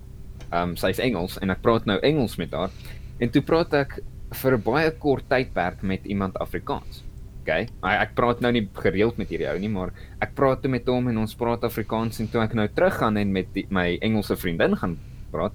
ehm 0.51 0.69
um, 0.69 0.75
sy's 0.77 0.99
Engels 0.99 1.37
en 1.39 1.49
ek 1.49 1.61
praat 1.61 1.85
nou 1.85 1.99
Engels 1.99 2.37
met 2.37 2.51
haar. 2.53 2.71
En 3.19 3.29
toe 3.29 3.41
praat 3.41 3.73
ek 3.73 3.99
vir 4.31 4.57
'n 4.57 4.63
baie 4.63 4.91
kort 4.91 5.27
tydperk 5.29 5.81
met 5.81 6.05
iemand 6.05 6.37
Afrikaans. 6.39 7.03
Okay. 7.41 7.67
Ek 7.81 8.13
praat 8.13 8.39
nou 8.39 8.51
nie 8.51 8.69
gereeld 8.73 9.17
met 9.17 9.29
hierdie 9.29 9.49
ou 9.49 9.57
nie, 9.59 9.69
maar 9.69 9.91
ek 10.21 10.35
praat 10.35 10.61
toe 10.61 10.69
met 10.69 10.85
hom 10.87 11.07
en 11.07 11.17
ons 11.17 11.35
praat 11.35 11.63
Afrikaans 11.63 12.19
en 12.19 12.27
toe 12.29 12.41
ek 12.41 12.53
nou 12.53 12.67
teruggaan 12.67 13.17
en 13.17 13.31
met 13.31 13.47
die, 13.53 13.65
my 13.69 13.97
Engelse 14.01 14.37
vriendin 14.37 14.77
gaan 14.77 14.97
praat, 15.31 15.51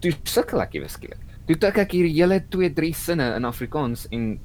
toe 0.00 0.12
sukkel 0.24 0.62
ek 0.62 0.74
ewe 0.74 0.88
skielik. 0.88 1.29
Toe 1.50 1.56
tik 1.58 1.80
ek 1.82 1.94
hier 1.96 2.06
hele 2.06 2.36
2, 2.46 2.68
3 2.76 2.94
sinne 2.94 3.24
in 3.34 3.46
Afrikaans 3.48 4.04
en 4.14 4.36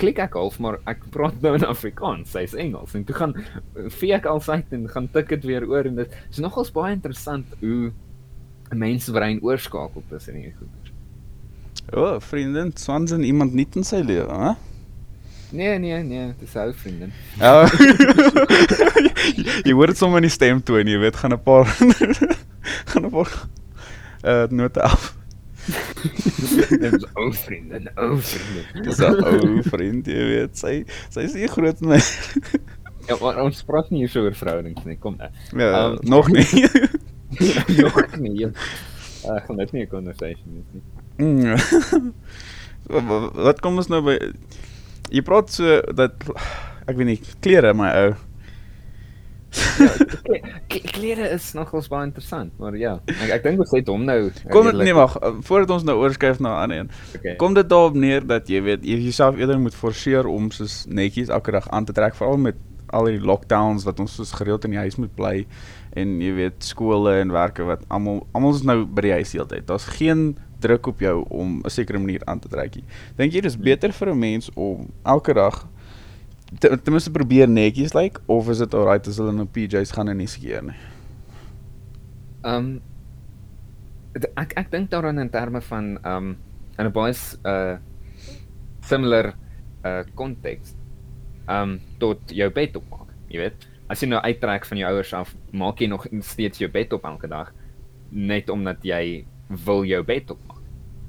klik 0.00 0.18
ek 0.18 0.34
half 0.34 0.56
maar 0.58 0.80
ek 0.90 1.04
praat 1.14 1.36
nou 1.44 1.52
in 1.54 1.66
Afrikaans, 1.68 2.32
sy's 2.34 2.56
Engels 2.58 2.96
en 2.98 3.04
toe 3.06 3.14
gaan 3.14 3.34
vee 4.00 4.16
ek 4.16 4.26
alsite 4.26 4.74
en 4.74 4.88
gaan 4.90 5.06
tik 5.14 5.28
dit 5.36 5.44
weer 5.46 5.62
oor 5.70 5.86
en 5.86 6.00
dit 6.00 6.16
is 6.24 6.40
nogals 6.42 6.72
baie 6.74 6.96
interessant 6.96 7.52
hoe 7.60 7.92
'n 8.72 8.78
mens 8.78 9.06
brein 9.06 9.38
oorskakel 9.38 10.02
tussen 10.10 10.34
hierdie 10.34 10.56
goeie. 10.58 10.94
O, 11.94 12.02
oh, 12.02 12.20
vriendin, 12.20 12.72
Swanson 12.74 13.22
iemand 13.22 13.54
nie 13.54 13.68
in 13.76 13.84
sy 13.84 14.02
lewe, 14.02 14.26
hè? 14.26 14.54
Nee, 15.52 15.78
nee, 15.78 16.02
nee, 16.02 16.34
dis 16.40 16.56
ou 16.56 16.72
vriendin. 16.74 17.12
Ja. 17.38 17.68
jy 19.66 19.72
hoor 19.72 19.86
dit 19.86 19.96
sommer 19.96 20.18
in 20.18 20.26
die 20.26 20.34
stemtoon, 20.34 20.90
jy 20.90 20.98
weet, 20.98 21.16
gaan 21.22 21.38
'n 21.38 21.42
paar 21.42 21.70
gaan 22.90 23.06
'n 23.06 23.10
paar 23.14 23.30
uh 24.26 24.50
note 24.50 24.82
af. 24.82 25.15
Dis 25.66 27.06
ou 27.14 27.32
vriendin, 27.32 27.88
ou 27.96 28.18
vriendin. 28.22 28.82
Dis 28.86 29.00
'n 29.02 29.22
ou 29.24 29.62
vriend, 29.66 30.06
jy 30.06 30.26
weet, 30.32 30.58
sy 30.58 30.74
sy 31.10 31.26
is 31.26 31.34
nie 31.34 31.50
groot 31.50 31.80
my. 31.80 32.00
ja, 33.08 33.16
maar 33.20 33.40
ons 33.44 33.62
praat 33.66 33.90
nie 33.90 34.06
so 34.10 34.22
oor 34.26 34.36
verhoudings 34.36 34.84
nie, 34.84 34.98
kom. 35.00 35.18
Ja, 35.52 35.86
um, 35.86 35.98
nog 36.02 36.30
nie. 36.30 36.46
nog 37.82 37.98
nie. 38.18 38.50
Ag, 39.26 39.48
net 39.48 39.72
nie 39.72 39.82
'n 39.86 39.90
conversation 39.90 40.62
is 40.62 40.70
nie. 40.72 40.84
Mm. 41.16 42.12
wat 43.46 43.60
kom 43.64 43.78
ons 43.80 43.88
nou 43.90 44.02
by 44.04 44.16
jy 45.10 45.22
praat 45.26 45.50
so 45.54 45.80
dat 45.96 46.14
ek 46.86 46.98
weet 46.98 47.08
nie 47.08 47.20
klere 47.44 47.72
my 47.74 47.90
ou 48.02 48.14
ja, 49.56 50.38
klere 50.96 51.30
is 51.36 51.52
nogals 51.56 51.88
baie 51.92 52.06
interessant 52.08 52.52
maar 52.62 52.76
ja 52.76 52.96
ek 53.16 53.34
ek 53.38 53.42
dink 53.48 53.64
ons 53.64 53.74
het 53.76 53.90
hom 53.92 54.06
nou 54.08 54.18
kom 54.52 54.70
dit 54.70 54.80
nee 54.82 54.96
wag 54.96 55.16
voordat 55.48 55.74
ons 55.78 55.86
nou 55.88 55.96
oorskuif 56.02 56.40
na 56.40 56.54
'n 56.56 56.62
ander 56.62 56.78
een 56.78 56.90
okay. 57.18 57.36
kom 57.42 57.54
dit 57.54 57.68
daarop 57.68 57.94
neer 57.94 58.26
dat 58.26 58.48
jy 58.48 58.62
weet 58.62 58.84
jy 58.84 59.00
jouself 59.08 59.36
eerder 59.36 59.60
moet 59.60 59.74
forceer 59.74 60.26
om 60.26 60.50
soos 60.50 60.84
netjies 60.88 61.28
elke 61.28 61.50
dag 61.50 61.68
aan 61.70 61.84
te 61.84 61.92
trek 61.92 62.14
veral 62.14 62.36
met 62.36 62.56
al 62.94 63.08
die 63.10 63.20
lockdowns 63.20 63.84
wat 63.84 64.00
ons 64.00 64.14
soos 64.14 64.32
gereeld 64.32 64.64
in 64.64 64.76
die 64.76 64.82
huis 64.84 64.96
moet 64.96 65.14
bly 65.14 65.46
en 65.96 66.20
jy 66.20 66.32
weet 66.34 66.64
skole 66.64 67.18
en 67.20 67.32
werke 67.32 67.64
wat 67.66 67.82
almal 67.88 68.26
almal 68.32 68.54
is 68.54 68.62
nou 68.62 68.84
by 68.84 69.08
die 69.08 69.16
huis 69.18 69.32
heeltyd 69.32 69.66
daar's 69.66 69.88
geen 69.98 70.36
druk 70.60 70.86
op 70.86 71.00
jou 71.00 71.24
om 71.28 71.60
'n 71.62 71.70
sekere 71.70 71.98
manier 71.98 72.22
aan 72.24 72.38
te 72.38 72.48
trek. 72.48 72.76
Dink 73.16 73.32
jy 73.32 73.40
dis 73.40 73.58
beter 73.58 73.92
vir 73.92 74.08
'n 74.08 74.18
mens 74.18 74.50
om 74.54 74.88
elke 75.04 75.34
dag 75.34 75.68
ten 76.60 76.92
minste 76.92 77.10
probeer 77.10 77.48
netjies 77.48 77.94
lyk 77.94 78.02
like, 78.18 78.20
of 78.26 78.48
is 78.48 78.62
dit 78.62 78.74
alright 78.74 79.06
as 79.08 79.18
hulle 79.18 79.32
in 79.34 79.40
'n 79.40 79.50
PJs 79.50 79.92
gaan 79.92 80.08
en 80.08 80.16
nie 80.16 80.30
skeer 80.30 80.62
nie? 80.62 80.78
Ehm 82.44 82.54
um, 82.54 82.80
ek 84.36 84.54
ek 84.56 84.70
dink 84.70 84.90
daaraan 84.90 85.18
in 85.18 85.30
terme 85.30 85.60
van 85.60 85.98
ehm 86.02 86.16
um, 86.16 86.36
in 86.78 86.86
'n 86.86 86.92
baie 86.92 87.14
uh 87.44 87.76
similar 88.80 89.34
uh 89.84 90.02
konteks. 90.14 90.74
Ehm 91.48 91.62
um, 91.62 91.80
tot 91.98 92.20
jou 92.30 92.50
bed 92.50 92.76
opmaak, 92.76 93.10
jy 93.28 93.38
weet. 93.38 93.68
As 93.88 94.02
jy 94.02 94.08
nou 94.08 94.20
uittrek 94.22 94.66
van 94.66 94.78
jou 94.78 94.88
ouers 94.90 95.12
af, 95.14 95.34
maak 95.52 95.80
jy 95.80 95.86
nog 95.86 96.06
steeds 96.20 96.58
jou 96.58 96.70
bed 96.70 96.92
op 96.92 97.04
elke 97.04 97.28
dag 97.28 97.52
net 98.10 98.50
omdat 98.50 98.82
jy 98.82 99.26
wil 99.64 99.84
jou 99.84 100.02
bed 100.04 100.30
opmaak. 100.30 100.62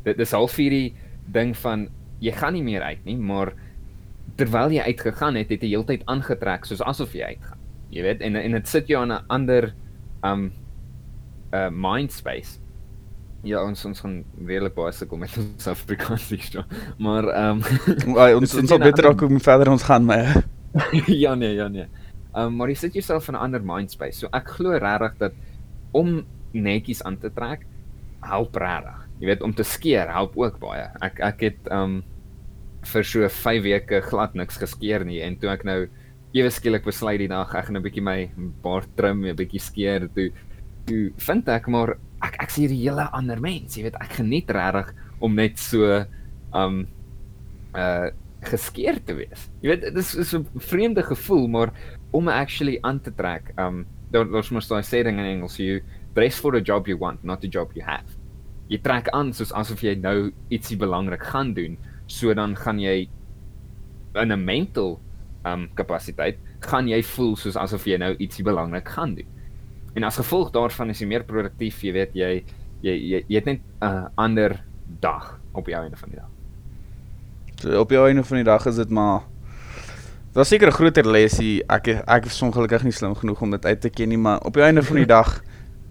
Dit 0.03 0.19
is 0.19 0.33
al 0.33 0.47
vir 0.47 0.69
die 0.69 0.95
ding 1.27 1.53
van 1.57 1.87
jy 2.19 2.31
gaan 2.31 2.53
nie 2.53 2.63
meer 2.63 2.81
uit 2.81 3.05
nie, 3.05 3.17
maar 3.17 3.53
terwyl 4.37 4.71
jy 4.71 4.83
uitgegaan 4.85 5.35
het, 5.39 5.49
het 5.49 5.65
jy 5.65 5.73
heeltyd 5.73 6.05
aangetrek 6.05 6.65
soos 6.65 6.83
asof 6.85 7.15
jy 7.17 7.33
uitgaan. 7.33 7.59
Jy 7.93 8.03
weet 8.05 8.23
en 8.25 8.35
en 8.35 8.57
dit 8.57 8.67
sit 8.69 8.89
jou 8.91 9.01
aan 9.01 9.13
'n 9.13 9.25
ander 9.27 9.73
um 10.23 10.51
uh 11.53 11.69
mind 11.71 12.11
space. 12.11 12.59
Ja, 13.43 13.63
ons 13.63 13.85
ons 13.85 13.99
gaan 13.99 14.23
regtig 14.45 14.73
baie 14.75 14.91
sukkel 14.91 15.17
met 15.17 15.37
ons 15.37 15.67
Afrikaans 15.67 16.29
hier. 16.29 16.65
Maar 16.97 17.29
um 17.49 17.63
ons 18.41 18.55
ons 18.59 18.69
sal 18.69 18.79
beter 18.79 19.07
ook 19.07 19.21
hoe 19.21 19.39
verder 19.39 19.71
ons 19.71 19.83
gaan, 19.83 20.05
maar 20.05 20.43
ja 21.23 21.35
nee, 21.35 21.53
ja 21.55 21.67
nee. 21.67 21.87
Um 22.35 22.55
maar 22.55 22.69
jy 22.69 22.75
sit 22.75 22.93
jouself 22.93 23.27
in 23.27 23.35
'n 23.35 23.39
ander 23.39 23.63
mind 23.63 23.91
space. 23.91 24.19
So 24.19 24.27
ek 24.33 24.49
glo 24.57 24.77
regtig 24.77 25.17
dat 25.17 25.33
om 25.91 26.25
netjies 26.51 27.03
aan 27.03 27.17
te 27.17 27.29
trek 27.33 27.65
help 28.21 28.55
regtig. 28.55 29.07
Jy 29.19 29.25
weet 29.25 29.41
om 29.41 29.53
te 29.53 29.63
skeer 29.63 30.11
help 30.11 30.37
ook 30.37 30.59
baie. 30.59 30.89
Ek 31.01 31.19
ek 31.19 31.41
het 31.41 31.71
um 31.71 32.03
vir 32.83 33.03
so 33.03 33.29
5 33.29 33.63
weke 33.63 34.01
glad 34.01 34.35
niks 34.35 34.57
geskeer 34.57 35.05
nie 35.05 35.21
en 35.21 35.35
toe 35.35 35.49
ek 35.49 35.63
nou 35.65 35.87
ewe 36.33 36.49
skielik 36.51 36.85
besluit 36.85 37.19
die 37.19 37.31
dag 37.31 37.53
ek 37.55 37.65
gaan 37.65 37.77
'n 37.77 37.83
bietjie 37.83 38.03
my 38.03 38.29
baard 38.63 38.89
trim, 38.95 39.25
'n 39.25 39.35
bietjie 39.35 39.59
skeer, 39.59 40.07
toe 40.13 40.31
toe 40.87 41.11
vind 41.17 41.49
ek 41.49 41.67
maar 41.67 41.97
ek 42.23 42.37
ek 42.43 42.49
sien 42.49 42.69
'n 42.69 42.75
hele 42.75 43.09
ander 43.13 43.39
mens. 43.39 43.77
Jy 43.77 43.83
weet 43.83 43.99
ek 44.01 44.19
geniet 44.19 44.49
regtig 44.49 44.93
om 45.19 45.35
net 45.35 45.57
so 45.57 46.05
um 46.53 46.87
uh 47.75 48.09
geskeer 48.47 48.99
te 49.03 49.15
wees. 49.17 49.49
Jy 49.61 49.69
weet 49.69 49.81
dit 49.81 49.97
is, 49.97 50.15
is 50.15 50.33
'n 50.33 50.45
vreemde 50.59 51.03
gevoel, 51.03 51.47
maar 51.47 51.73
om 52.11 52.27
actually 52.27 52.77
aan 52.83 52.99
te 52.99 53.11
trek, 53.11 53.53
um 53.57 53.85
daar's 54.11 54.51
mos 54.51 54.67
daai 54.67 54.83
sê 54.83 55.03
ding 55.03 55.19
in 55.19 55.25
Engels, 55.25 55.57
you 55.57 55.81
dress 56.13 56.39
for 56.39 56.55
a 56.55 56.61
job 56.61 56.87
you 56.87 56.97
want, 56.97 57.23
not 57.23 57.43
a 57.43 57.47
job 57.47 57.71
you 57.73 57.83
have. 57.83 58.05
Jy 58.69 58.77
trek 58.83 59.09
aan 59.09 59.33
soos 59.33 59.51
asof 59.51 59.81
jy 59.81 59.95
nou 59.95 60.31
ietsie 60.49 60.77
belangrik 60.77 61.23
gaan 61.23 61.53
doen, 61.53 61.77
so 62.07 62.33
dan 62.33 62.55
gaan 62.55 62.79
jy 62.79 63.07
in 64.15 64.31
'n 64.31 64.45
mental 64.45 64.99
um 65.45 65.69
kapasiteit 65.75 66.37
gaan 66.59 66.87
jy 66.87 67.01
voel 67.03 67.35
soos 67.35 67.55
asof 67.55 67.85
jy 67.85 67.97
nou 67.97 68.15
ietsie 68.17 68.43
belangrik 68.43 68.87
gaan 68.87 69.15
doen. 69.15 69.27
En 69.95 70.03
as 70.03 70.17
gevolg 70.17 70.51
daarvan 70.51 70.89
is 70.89 70.99
jy 70.99 71.07
meer 71.07 71.23
produktief, 71.23 71.83
jy 71.83 71.93
weet 71.93 72.13
jy 72.13 72.43
jy 72.81 72.93
jy, 72.93 73.23
jy 73.27 73.35
het 73.35 73.45
net 73.45 73.61
'n 73.81 73.85
uh, 73.85 74.05
ander 74.15 74.63
dag 74.99 75.39
op 75.53 75.67
jou 75.67 75.83
einde 75.83 75.97
van 75.97 76.09
die 76.09 76.17
dag. 76.17 76.29
So 77.61 77.79
op 77.79 77.89
jou 77.89 78.07
einde 78.07 78.23
van 78.23 78.37
die 78.37 78.43
dag 78.43 78.65
is 78.65 78.75
dit 78.75 78.89
maar 78.89 79.21
Daar 80.37 80.45
seker 80.45 80.67
'n 80.67 80.71
groter 80.71 81.07
lesie. 81.07 81.63
Ek 81.67 81.87
ek 81.87 82.25
is 82.25 82.41
ongelukkig 82.41 82.83
nie 82.83 82.91
slim 82.91 83.15
genoeg 83.15 83.41
om 83.41 83.51
dit 83.51 83.65
uit 83.65 83.81
te 83.81 83.89
ken 83.89 84.09
nie, 84.09 84.17
maar 84.17 84.39
op 84.45 84.53
die 84.53 84.61
einde 84.61 84.83
van 84.83 84.95
die 84.95 85.05
dag 85.17 85.41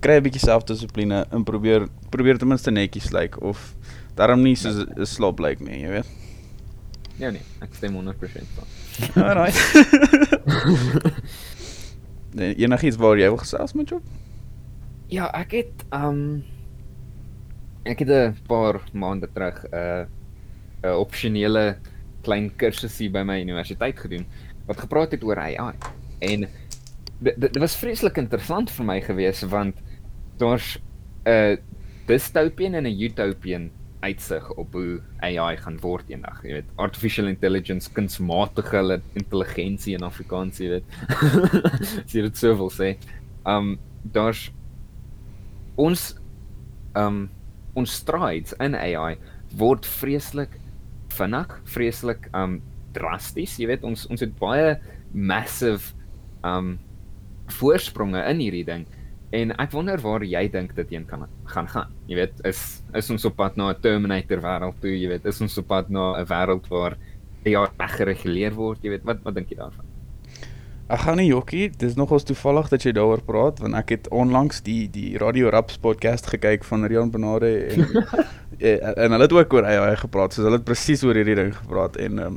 kry 0.00 0.16
'n 0.16 0.22
bietjie 0.22 0.40
selfdissipline 0.40 1.26
en 1.30 1.44
probeer 1.44 1.88
probeer 2.10 2.38
ten 2.38 2.48
minste 2.48 2.70
netjies 2.70 3.10
lyk 3.10 3.34
like, 3.34 3.40
of 3.40 3.74
daarom 4.16 4.42
nie 4.42 4.56
so 4.56 4.70
'n 4.70 5.06
slop 5.06 5.40
lyk 5.40 5.60
like 5.60 5.70
nie, 5.70 5.82
jy 5.82 5.88
weet. 5.88 6.06
Ja 7.18 7.30
nee, 7.30 7.42
ek 7.64 7.74
stem 7.74 7.94
100% 7.96 8.44
saam. 8.56 8.68
Alright. 9.28 9.56
nee, 12.36 12.54
enigiets 12.54 12.96
waar 12.96 13.16
jy 13.16 13.28
wil 13.28 13.40
gesels 13.40 13.72
met 13.72 13.88
jou? 13.88 14.00
Ja, 15.08 15.30
ek 15.32 15.52
het 15.52 15.86
um 15.94 16.44
ek 17.86 18.02
het 18.02 18.10
'n 18.10 18.36
paar 18.48 18.80
maande 18.92 19.28
terug 19.32 19.64
'n 19.64 19.74
uh, 19.74 20.06
'n 20.82 20.96
opsionele 20.98 21.78
klein 22.22 22.50
kursusie 22.56 23.08
by 23.10 23.22
my 23.22 23.40
universiteit 23.40 23.98
gedoen 23.98 24.26
wat 24.66 24.80
gepraat 24.80 25.12
het 25.12 25.24
oor 25.24 25.38
AI. 25.38 25.74
En 26.18 26.48
dit 27.20 27.58
was 27.58 27.76
vreeslik 27.76 28.18
interessant 28.18 28.70
vir 28.70 28.84
my 28.84 29.00
gewees 29.00 29.42
want 29.42 29.76
daar's 30.38 30.78
'n 31.24 31.58
dystopian 32.06 32.74
en 32.74 32.86
'n 32.86 33.00
utopian 33.00 33.70
uitsig 34.06 34.46
op 34.60 34.74
hoe 34.76 35.00
AI 35.24 35.56
gaan 35.60 35.78
word 35.82 36.10
eendag, 36.12 36.42
jy 36.46 36.60
weet, 36.60 36.68
artificial 36.82 37.28
intelligence, 37.30 37.90
kunsmatige 37.96 39.00
intelligensie 39.18 39.96
in 39.98 40.06
Afrikaans, 40.06 40.60
jy 40.62 40.76
weet. 40.76 40.98
Sien 42.10 42.26
dit 42.28 42.38
sou 42.38 42.54
wil 42.62 42.72
sê. 42.74 42.94
Um 43.46 43.74
daar's 44.14 44.46
ons 45.80 46.12
um 46.96 47.26
ons 47.76 47.96
strides 48.00 48.54
in 48.62 48.76
AI 48.78 49.16
word 49.58 49.86
vreeslik 49.98 50.54
vinnig, 51.16 51.52
vreeslik 51.68 52.30
um 52.36 52.60
drasties, 52.96 53.58
jy 53.60 53.68
weet, 53.72 53.84
ons 53.84 54.06
ons 54.12 54.22
het 54.22 54.36
baie 54.40 54.76
massive 55.12 55.94
um 56.46 56.76
voorspronge 57.58 58.22
in 58.26 58.40
hierdie 58.42 58.66
ding 58.66 58.86
en 59.30 59.52
ek 59.58 59.72
wonder 59.74 60.00
waar 60.00 60.24
jy 60.24 60.48
dink 60.52 60.74
dit 60.76 60.92
een 60.92 61.06
kan 61.06 61.26
gaan 61.44 61.68
gaan. 61.68 61.90
Jy 62.06 62.20
weet, 62.20 62.44
is 62.44 62.82
is 62.94 63.10
ons 63.10 63.24
op 63.24 63.36
pad 63.36 63.56
na 63.56 63.70
'n 63.72 63.80
Terminator 63.80 64.40
wêreld 64.40 64.80
toe, 64.80 64.94
jy 64.94 65.08
weet, 65.08 65.26
is 65.26 65.40
ons 65.40 65.58
op 65.58 65.66
pad 65.66 65.90
na 65.90 66.20
'n 66.20 66.26
wêreld 66.26 66.68
waar 66.68 66.96
reg 67.44 67.96
gereguleer 67.96 68.54
word, 68.54 68.82
jy 68.82 68.90
weet, 68.90 69.04
wat 69.04 69.22
wat 69.22 69.34
dink 69.34 69.50
jy 69.50 69.56
daarvan? 69.56 69.84
Ek 70.86 71.00
gaan 71.02 71.16
nie 71.18 71.26
jokkie, 71.26 71.70
dis 71.70 71.96
nogals 71.98 72.22
toevallig 72.22 72.68
dat 72.70 72.84
jy 72.86 72.92
daaroor 72.94 73.22
praat 73.26 73.58
want 73.58 73.74
ek 73.74 73.88
het 73.90 74.08
onlangs 74.14 74.60
die 74.62 74.86
die 74.86 75.18
Radio 75.18 75.50
Raps 75.50 75.78
podcast 75.82 76.28
gekyk 76.30 76.62
van 76.64 76.86
Rian 76.86 77.10
Benade 77.10 77.50
en 77.74 77.86
en, 78.70 78.94
en 78.94 79.10
hulle 79.10 79.26
het 79.26 79.32
ook 79.32 79.52
oor 79.52 79.66
AI 79.66 79.96
gepraat, 79.96 80.32
so 80.32 80.42
hulle 80.46 80.60
het 80.60 80.64
presies 80.64 81.02
oor 81.02 81.18
hierdie 81.18 81.34
ding 81.34 81.50
gepraat 81.56 81.96
en 81.96 82.18
um, 82.18 82.36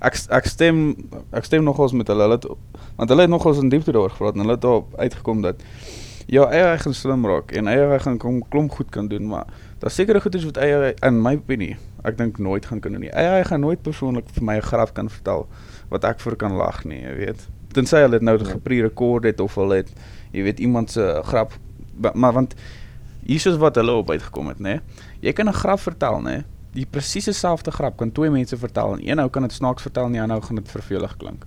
ek 0.00 0.16
ek 0.32 0.48
stem 0.48 0.80
ek 1.36 1.44
stem 1.44 1.68
nogals 1.68 1.92
met 1.92 2.08
hulle, 2.08 2.24
hulle 2.24 2.40
het, 2.40 2.48
want 2.96 3.12
hulle 3.12 3.28
het 3.28 3.34
nogals 3.34 3.60
in 3.60 3.68
diepte 3.68 3.92
daaroor 3.92 4.16
gepraat 4.16 4.40
en 4.40 4.46
hulle 4.46 4.56
het 4.56 4.64
daarop 4.64 4.96
uitgekom 4.96 5.44
dat 5.44 5.60
ja, 6.26 6.44
AI 6.44 6.78
gaan 6.78 6.94
slim 6.94 7.26
raak 7.26 7.52
en 7.52 7.68
AI 7.68 7.98
gaan 7.98 8.18
kom 8.18 8.42
klomp 8.48 8.70
goed 8.70 8.90
kan 8.90 9.08
doen, 9.08 9.26
maar 9.26 9.46
daar 9.78 9.90
sekerre 9.90 10.20
goedes 10.20 10.44
wat 10.44 10.58
AI 10.58 10.94
in 11.02 11.22
my 11.22 11.34
opinie 11.34 11.76
ek 12.04 12.18
dink 12.18 12.38
nooit 12.38 12.66
gaan 12.66 12.80
kan 12.80 12.92
doen 12.92 13.00
nie. 13.00 13.12
AI 13.14 13.44
gaan 13.44 13.60
nooit 13.60 13.82
persoonlik 13.82 14.28
vir 14.34 14.44
my 14.44 14.56
'n 14.56 14.62
grap 14.62 14.94
kan 14.94 15.08
vertel 15.08 15.48
wat 15.90 16.04
ek 16.04 16.20
vir 16.20 16.36
kan 16.36 16.52
lag 16.52 16.84
nie, 16.84 17.02
jy 17.02 17.16
weet. 17.16 17.48
Tensy 17.72 17.96
hulle 17.96 18.18
dit 18.18 18.22
nou 18.22 18.38
Ja. 18.38 18.44
gepre-rekord 18.44 19.24
het 19.24 19.40
of 19.40 19.54
hulle 19.54 19.76
het 19.76 19.90
jy 20.32 20.42
weet 20.42 20.60
iemand 20.60 20.90
se 20.90 21.20
grap 21.24 21.52
maar 22.14 22.32
want 22.32 22.54
hier 23.24 23.46
is 23.46 23.56
wat 23.56 23.76
hulle 23.76 23.92
op 23.92 24.10
uitgekom 24.10 24.48
het, 24.48 24.58
nê. 24.58 24.80
Jy 25.20 25.32
kan 25.32 25.48
'n 25.48 25.52
grap 25.52 25.80
vertel, 25.80 26.20
nê. 26.22 26.44
Die 26.72 26.86
presies 26.86 27.24
dieselfde 27.24 27.70
grap 27.70 27.96
kan 27.96 28.12
twee 28.12 28.30
mense 28.30 28.56
vertel 28.56 28.92
en 28.94 29.08
een 29.08 29.18
ou 29.18 29.28
kan 29.28 29.42
dit 29.42 29.52
snaaks 29.52 29.82
vertel 29.82 30.04
en 30.06 30.12
die 30.12 30.20
ander 30.20 30.36
ou 30.36 30.42
gaan 30.42 30.56
dit 30.56 30.68
vervelig 30.70 31.16
klink. 31.16 31.44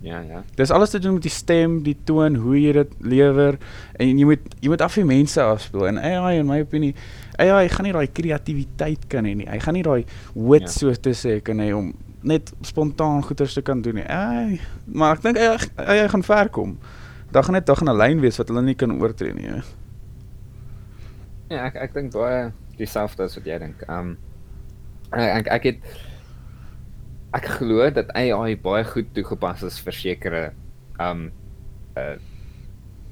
Ja, 0.00 0.20
ja. 0.20 0.42
Dis 0.54 0.70
alles 0.70 0.90
te 0.90 0.98
doen 1.02 1.14
met 1.14 1.22
die 1.22 1.30
stem, 1.30 1.82
die 1.82 1.96
toon, 2.04 2.36
hoe 2.38 2.54
jy 2.60 2.72
dit 2.72 2.92
lewer 3.00 3.56
en 3.98 4.18
jy 4.18 4.24
moet 4.24 4.44
jy 4.62 4.68
moet 4.70 4.80
af 4.86 4.94
die 4.94 5.04
mense 5.04 5.42
afspeel 5.42 5.88
en 5.88 5.98
AI 5.98 6.38
in 6.38 6.46
my 6.46 6.60
opinie 6.60 6.94
AI 7.38 7.68
gaan 7.68 7.84
nie 7.84 7.92
daai 7.92 8.06
kreatiwiteit 8.06 9.08
kan 9.10 9.24
hê 9.26 9.34
nie. 9.34 9.48
Hy 9.50 9.58
gaan 9.58 9.74
nie 9.74 9.82
daai 9.82 10.04
wit 10.34 10.62
Ja. 10.62 10.68
so 10.68 10.92
te 10.94 11.10
sê 11.10 11.40
kan 11.42 11.58
hê 11.58 11.72
om 11.74 11.92
net 12.22 12.52
spontaan 12.62 13.22
goeters 13.22 13.54
te 13.54 13.62
kan 13.62 13.82
doen 13.82 13.94
nie. 13.94 14.04
AI, 14.06 14.60
maar 14.86 15.16
ek 15.16 15.22
dink 15.22 15.38
AI, 15.38 15.58
AI 15.76 16.08
gaan 16.08 16.22
ver 16.22 16.48
kom. 16.48 16.78
Daar 17.32 17.42
gaan 17.44 17.54
net 17.54 17.66
daar 17.66 17.76
gaan 17.76 17.88
'n 17.90 17.96
lyn 17.98 18.20
wees 18.20 18.38
wat 18.38 18.48
hulle 18.48 18.62
nie 18.62 18.74
kan 18.74 18.92
oortree 19.00 19.34
nie. 19.34 19.46
hè. 19.46 19.60
Ja, 21.50 21.64
ek 21.66 21.74
ek 21.76 21.94
dink 21.94 22.12
baie 22.12 22.52
dieselfde 22.78 23.22
as 23.24 23.34
wat 23.38 23.44
jy 23.46 23.58
dink. 23.58 23.82
Um 23.88 24.16
ek 25.12 25.46
ek 25.48 25.62
het 25.64 25.76
ek 27.36 27.44
glo 27.58 27.90
dat 27.92 28.10
AI 28.16 28.56
baie 28.56 28.86
goed 28.88 29.10
toegepas 29.16 29.62
is 29.66 29.78
vir 29.84 29.96
sekere 29.96 30.42
um 31.02 31.28
uh, 31.98 32.16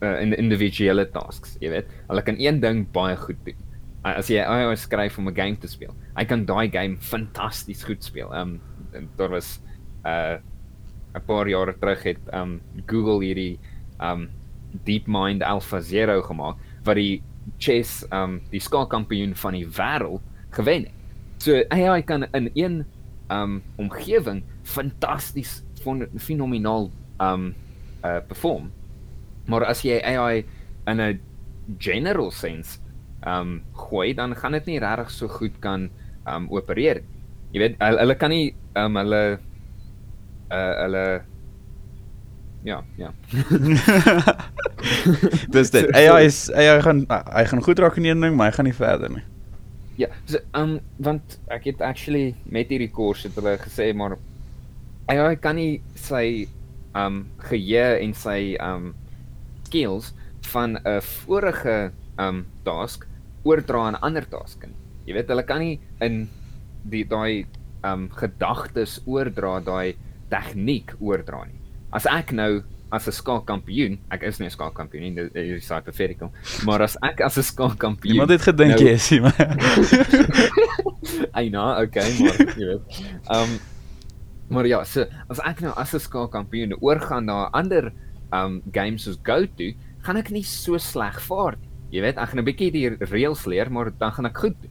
uh 0.04 0.16
in 0.22 0.34
individuele 0.36 1.06
tasks, 1.12 1.56
jy 1.60 1.70
weet. 1.72 1.92
Hulle 2.08 2.24
kan 2.24 2.40
een 2.40 2.60
ding 2.60 2.84
baie 2.92 3.16
goed 3.20 3.38
doen. 3.44 3.60
As 4.06 4.30
jy 4.30 4.40
AI 4.40 4.76
skryf 4.78 5.18
om 5.18 5.28
'n 5.28 5.36
game 5.36 5.56
te 5.56 5.68
speel, 5.68 5.94
hy 6.16 6.24
kan 6.24 6.46
daai 6.46 6.70
game 6.70 6.96
fantasties 6.96 7.84
goed 7.84 8.04
speel. 8.04 8.32
Um 8.32 8.60
daar 9.16 9.30
was 9.30 9.60
uh 10.04 10.38
'n 11.14 11.24
paar 11.26 11.48
jare 11.48 11.74
terug 11.78 12.02
het 12.02 12.20
um 12.32 12.60
Google 12.86 13.24
hierdie 13.24 13.58
um 14.00 14.28
DeepMind 14.84 15.42
Alpha 15.42 15.80
0 15.80 16.22
gemaak 16.22 16.56
wat 16.84 16.96
die 16.96 17.22
chess 17.58 18.04
um 18.12 18.40
die 18.50 18.60
skaakkampioen 18.60 19.34
van 19.34 19.52
die 19.52 19.66
wêreld 19.66 20.22
gewen 20.50 20.88
het. 20.88 20.92
So 21.38 21.64
AI 21.68 22.02
kan 22.02 22.24
in 22.32 22.50
een 22.54 22.84
um 23.30 23.62
omgewing 23.76 24.42
fantasties 24.62 25.62
fenomenaal 26.18 26.90
um 27.20 27.54
uh 28.04 28.20
perform. 28.28 28.72
Maar 29.46 29.64
as 29.64 29.82
jy 29.82 30.00
AI 30.02 30.44
in 30.86 31.00
'n 31.00 31.20
general 31.78 32.30
sense 32.30 32.78
um 33.26 33.62
gooi, 33.72 34.14
dan 34.14 34.36
gaan 34.36 34.52
dit 34.52 34.66
nie 34.66 34.78
regtig 34.78 35.10
so 35.10 35.28
goed 35.28 35.58
kan 35.60 35.90
um 36.26 36.48
opereer. 36.50 37.02
Jy 37.52 37.58
weet 37.58 37.76
hulle, 37.78 37.98
hulle 37.98 38.14
kan 38.14 38.30
nie 38.30 38.54
um 38.74 38.96
hulle 38.96 39.38
uh 40.50 40.74
hulle 40.82 41.22
ja, 42.66 42.82
ja. 42.98 43.14
Dis 45.54 45.70
dit. 45.70 45.86
AI 45.94 46.26
is 46.26 46.50
AI 46.50 46.82
gaan 46.82 47.06
hy 47.06 47.44
gaan 47.46 47.62
goed 47.62 47.78
raak 47.78 47.96
in 47.96 48.04
een 48.04 48.20
ding, 48.20 48.34
maar 48.36 48.50
hy 48.50 48.56
gaan 48.58 48.66
nie 48.66 48.74
verder 48.74 49.10
nie. 49.10 49.22
Ja, 49.96 50.08
so, 50.28 50.38
um 50.52 50.78
want 51.00 51.38
ek 51.48 51.70
het 51.70 51.80
actually 51.80 52.34
met 52.44 52.68
hierdie 52.68 52.90
koers 52.92 53.24
het 53.24 53.36
hulle 53.38 53.56
gesê 53.62 53.92
maar 53.96 54.18
AI 55.08 55.36
kan 55.40 55.56
nie 55.56 55.80
sy 55.96 56.46
um 56.96 57.22
geheue 57.48 58.02
en 58.02 58.12
sy 58.16 58.56
um 58.60 58.90
skills 59.68 60.12
van 60.52 60.76
'n 60.76 61.00
vorige 61.00 61.92
um 62.20 62.44
task 62.64 63.06
oordra 63.44 63.86
aan 63.86 64.00
ander 64.02 64.26
task 64.28 64.66
nie. 64.66 64.76
Jy 65.06 65.14
weet 65.14 65.28
hulle 65.32 65.46
kan 65.46 65.60
nie 65.60 65.80
in 66.00 66.28
die 66.84 67.04
daai 67.04 67.46
um 67.84 68.08
gedagtes 68.10 69.00
oordra, 69.06 69.60
daai 69.60 69.96
tegniek 70.30 70.92
oordra 71.00 71.44
nie. 71.46 71.60
As 71.92 72.06
ek 72.06 72.32
nou 72.32 72.62
as 72.92 73.06
'n 73.08 73.12
skaakkampioen, 73.12 73.98
ek 74.10 74.22
is 74.22 74.38
nie 74.38 74.46
'n 74.46 74.50
skaakkampioen 74.50 75.02
nie, 75.02 75.14
dit 75.14 75.34
is 75.34 75.68
hypothetical, 75.68 76.30
maar 76.64 76.82
as 76.82 76.96
ek 77.02 77.20
as 77.20 77.36
'n 77.38 77.42
skaakkampioen 77.42 78.14
Iemand 78.14 78.30
het 78.30 78.42
gedink 78.42 78.70
nou- 78.78 78.84
jy 78.84 78.92
is 78.94 79.10
ie, 79.12 79.20
maar 79.20 79.34
Eina, 81.38 81.80
okay, 81.82 82.10
maar 82.20 82.38
jy 82.56 82.66
weet. 82.66 83.00
Um 83.30 83.58
maar 84.48 84.66
ja, 84.66 84.84
so 84.86 85.02
as 85.28 85.40
ek 85.42 85.60
nou 85.64 85.72
as 85.76 85.94
'n 85.94 85.98
skaakkampioen 86.00 86.76
oorgaan 86.80 87.24
na 87.26 87.46
'n 87.48 87.52
ander 87.52 87.92
um 88.32 88.62
game 88.72 88.98
soos 88.98 89.18
GoTo, 89.22 89.72
gaan 90.02 90.16
ek 90.16 90.30
nie 90.30 90.42
so 90.44 90.78
sleg 90.78 91.18
vaar 91.20 91.56
nie. 91.58 91.68
Jy 91.90 92.00
weet, 92.02 92.16
ek 92.18 92.28
gaan 92.30 92.38
'n 92.40 92.44
bietjie 92.44 92.70
die 92.72 92.88
reëls 93.10 93.46
leer, 93.46 93.70
maar 93.70 93.90
dan 93.98 94.12
gaan 94.12 94.26
ek 94.26 94.38
goed 94.38 94.54
doen. 94.62 94.70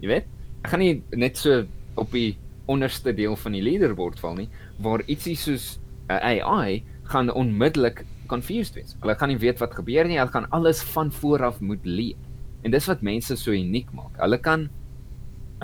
Jy 0.00 0.08
weet? 0.08 0.24
Ek 0.64 0.70
gaan 0.70 0.80
nie 0.80 1.02
net 1.12 1.36
so 1.36 1.64
op 1.96 2.10
die 2.12 2.36
onderste 2.66 3.12
deel 3.12 3.36
van 3.36 3.52
die 3.52 3.62
leaderboard 3.62 4.18
val 4.20 4.34
nie, 4.34 4.48
waar 4.78 5.02
ietsie 5.06 5.36
soos 5.36 5.78
'n 6.08 6.40
AI 6.40 6.82
gaan 7.10 7.30
onmiddellik 7.32 8.04
confused 8.30 8.76
wees. 8.78 8.94
Hulle 9.02 9.16
gaan 9.18 9.32
nie 9.32 9.40
weet 9.42 9.60
wat 9.62 9.74
gebeur 9.74 10.08
nie, 10.08 10.18
hulle 10.20 10.32
gaan 10.32 10.48
alles 10.54 10.82
van 10.94 11.10
voor 11.12 11.44
af 11.50 11.60
moet 11.60 11.86
leer. 11.86 12.18
En 12.62 12.74
dis 12.74 12.86
wat 12.90 13.02
mense 13.02 13.36
so 13.40 13.54
uniek 13.56 13.90
maak. 13.96 14.14
Hulle 14.20 14.38
kan 14.42 14.68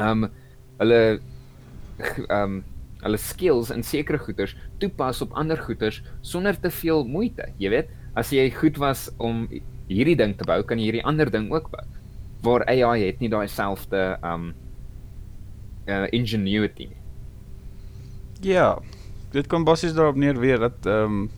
um 0.01 0.27
hulle 0.81 1.01
um 2.33 2.63
hulle 3.05 3.21
skills 3.21 3.71
in 3.71 3.85
sekere 3.85 4.19
goeters 4.19 4.57
toepas 4.83 5.21
op 5.23 5.35
ander 5.39 5.61
goeters 5.61 6.03
sonder 6.27 6.57
te 6.61 6.73
veel 6.73 7.05
moeite. 7.09 7.51
Jy 7.61 7.73
weet, 7.73 7.93
as 8.17 8.33
jy 8.35 8.49
goed 8.57 8.81
was 8.83 9.07
om 9.23 9.47
hierdie 9.87 10.17
ding 10.19 10.35
te 10.37 10.47
bou, 10.49 10.59
kan 10.67 10.81
jy 10.81 10.91
hierdie 10.91 11.07
ander 11.07 11.31
ding 11.31 11.51
ook 11.53 11.71
bou. 11.71 11.85
Waar 12.45 12.67
AI 12.69 13.07
het 13.07 13.21
nie 13.23 13.31
daai 13.33 13.47
selfde 13.49 14.17
um 14.25 14.53
uh 15.87 16.07
ingenuity. 16.11 16.89
Ja, 18.43 18.75
dit 19.33 19.47
kom 19.47 19.65
basies 19.65 19.95
daarop 19.95 20.19
neer 20.19 20.39
weer 20.41 20.59
dat 20.59 20.87
ehm 20.87 21.05
um, 21.05 21.29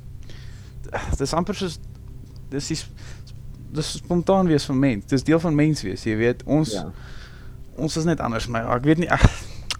dis 1.18 1.34
amper 1.34 1.54
soos 1.54 1.78
dis 2.48 2.72
die 2.72 2.78
sp- 2.80 2.94
dis 3.72 3.92
spontaan 4.00 4.48
wees 4.48 4.64
van 4.64 4.78
mens. 4.78 5.06
Dis 5.06 5.24
deel 5.24 5.40
van 5.40 5.54
mens 5.54 5.82
wees, 5.82 6.04
jy 6.08 6.16
weet. 6.16 6.42
Ons 6.44 6.72
ja. 6.72 6.88
ons 7.76 7.96
is 7.96 8.04
net 8.04 8.20
anders, 8.20 8.48
maar 8.48 8.70
ek 8.76 8.88
weet 8.88 8.98
nie 9.04 9.10
ag 9.12 9.26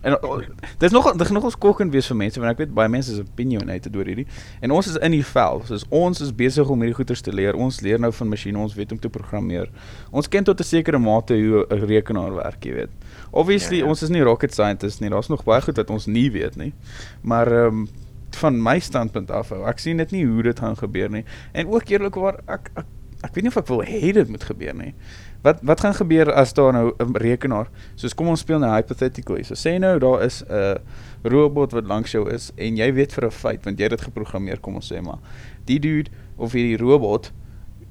en 0.01 0.23
oh, 0.23 0.43
dis 0.79 0.91
nog 0.91 1.17
dis 1.17 1.31
nog 1.31 1.45
ons 1.45 1.57
kokkend 1.59 1.93
wees 1.93 2.07
vir 2.07 2.17
mense 2.17 2.41
want 2.41 2.53
ek 2.53 2.61
weet 2.63 2.75
baie 2.75 2.91
mense 2.93 3.11
is 3.11 3.19
opinionated 3.23 3.97
oor 3.99 4.07
hierdie 4.07 4.27
en 4.63 4.75
ons 4.77 4.91
is 4.93 4.99
in 5.03 5.17
die 5.17 5.25
vel 5.27 5.63
soos 5.67 5.85
ons 5.95 6.23
is 6.23 6.31
besig 6.43 6.71
om 6.71 6.85
hierdie 6.85 6.97
goeters 7.01 7.25
te 7.25 7.35
leer 7.35 7.59
ons 7.59 7.81
leer 7.83 7.99
nou 8.03 8.13
van 8.15 8.31
masjiene 8.31 8.61
ons 8.63 8.77
weet 8.79 8.95
om 8.95 9.01
te 9.03 9.11
programmeer 9.11 9.67
ons 10.15 10.31
ken 10.31 10.47
tot 10.47 10.61
'n 10.61 10.71
sekere 10.71 10.99
mate 11.03 11.35
hoe 11.35 11.67
'n 11.67 11.87
rekenaar 11.91 12.35
werk 12.35 12.65
jy 12.65 12.75
weet 12.75 12.93
obviously 13.33 13.79
ja. 13.79 13.85
ja. 13.85 13.91
ons 13.91 14.03
is 14.03 14.11
nie 14.15 14.23
rocket 14.23 14.55
scientists 14.55 15.01
nie 15.01 15.11
daar's 15.11 15.29
nog 15.29 15.45
baie 15.45 15.63
goed 15.63 15.77
wat 15.77 15.91
ons 15.91 16.07
nie 16.07 16.31
weet 16.31 16.57
nie 16.57 16.73
maar 17.23 17.51
ehm 17.51 17.83
um, 17.83 17.89
van 18.37 18.63
my 18.63 18.79
standpunt 18.79 19.31
af 19.31 19.49
hou 19.49 19.65
ek 19.67 19.79
sien 19.79 19.97
dit 19.97 20.11
nie 20.11 20.27
hoe 20.27 20.43
dit 20.43 20.59
gaan 20.59 20.77
gebeur 20.77 21.11
nie 21.11 21.25
en 21.53 21.67
ook 21.67 21.89
eerlikwaar 21.89 22.41
ek, 22.47 22.71
ek 22.77 22.87
ek 23.23 23.35
weet 23.35 23.43
nie 23.43 23.51
of 23.51 23.57
ek 23.57 23.67
wil 23.67 23.83
hê 23.83 24.13
dit 24.13 24.29
moet 24.29 24.45
gebeur 24.45 24.75
nie 24.75 24.95
Wat 25.43 25.61
wat 25.63 25.81
gaan 25.81 25.95
gebeur 25.95 26.33
as 26.33 26.53
daar 26.53 26.73
nou 26.73 26.95
'n 26.99 27.17
rekenaar, 27.17 27.69
soos 27.95 28.15
kom 28.15 28.29
ons 28.29 28.41
speel 28.41 28.59
nou 28.59 28.73
hypothetically. 28.75 29.43
So 29.43 29.55
sê 29.55 29.79
nou 29.79 29.99
daar 29.99 30.23
is 30.23 30.43
'n 30.49 30.79
robot 31.23 31.73
wat 31.73 31.85
langs 31.85 32.11
jou 32.11 32.31
is 32.31 32.53
en 32.57 32.77
jy 32.77 32.93
weet 32.93 33.13
vir 33.13 33.27
'n 33.27 33.31
feit 33.31 33.65
want 33.65 33.79
jy 33.79 33.83
het 33.83 33.91
dit 33.91 34.01
geprogrammeer, 34.01 34.61
kom 34.61 34.75
ons 34.75 34.93
sê 34.93 35.03
maar. 35.03 35.19
Die 35.65 35.79
dude 35.79 36.11
of 36.37 36.53
hierdie 36.53 36.77
robot, 36.77 37.33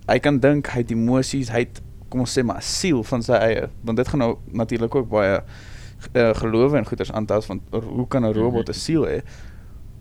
hy 0.07 0.19
kan 0.19 0.39
dink, 0.39 0.67
hy 0.67 0.79
het 0.79 0.91
emosies, 0.91 1.49
hy 1.49 1.59
het 1.59 1.81
kom 2.09 2.19
ons 2.19 2.37
sê 2.37 2.43
maar 2.43 2.61
siel 2.61 3.03
van 3.03 3.23
sy 3.23 3.33
eie, 3.33 3.69
want 3.81 3.97
dit 3.97 4.07
gaan 4.07 4.19
nou 4.19 4.37
natuurlik 4.51 4.95
ook 4.95 5.09
baie 5.09 5.41
uh, 6.15 6.33
gelowe 6.33 6.77
en 6.77 6.85
goeders 6.85 7.11
aantas 7.11 7.45
van 7.45 7.61
hoe 7.71 8.07
kan 8.07 8.25
'n 8.25 8.33
robot 8.33 8.69
'n 8.69 8.73
siel 8.73 9.05
hê? 9.05 9.21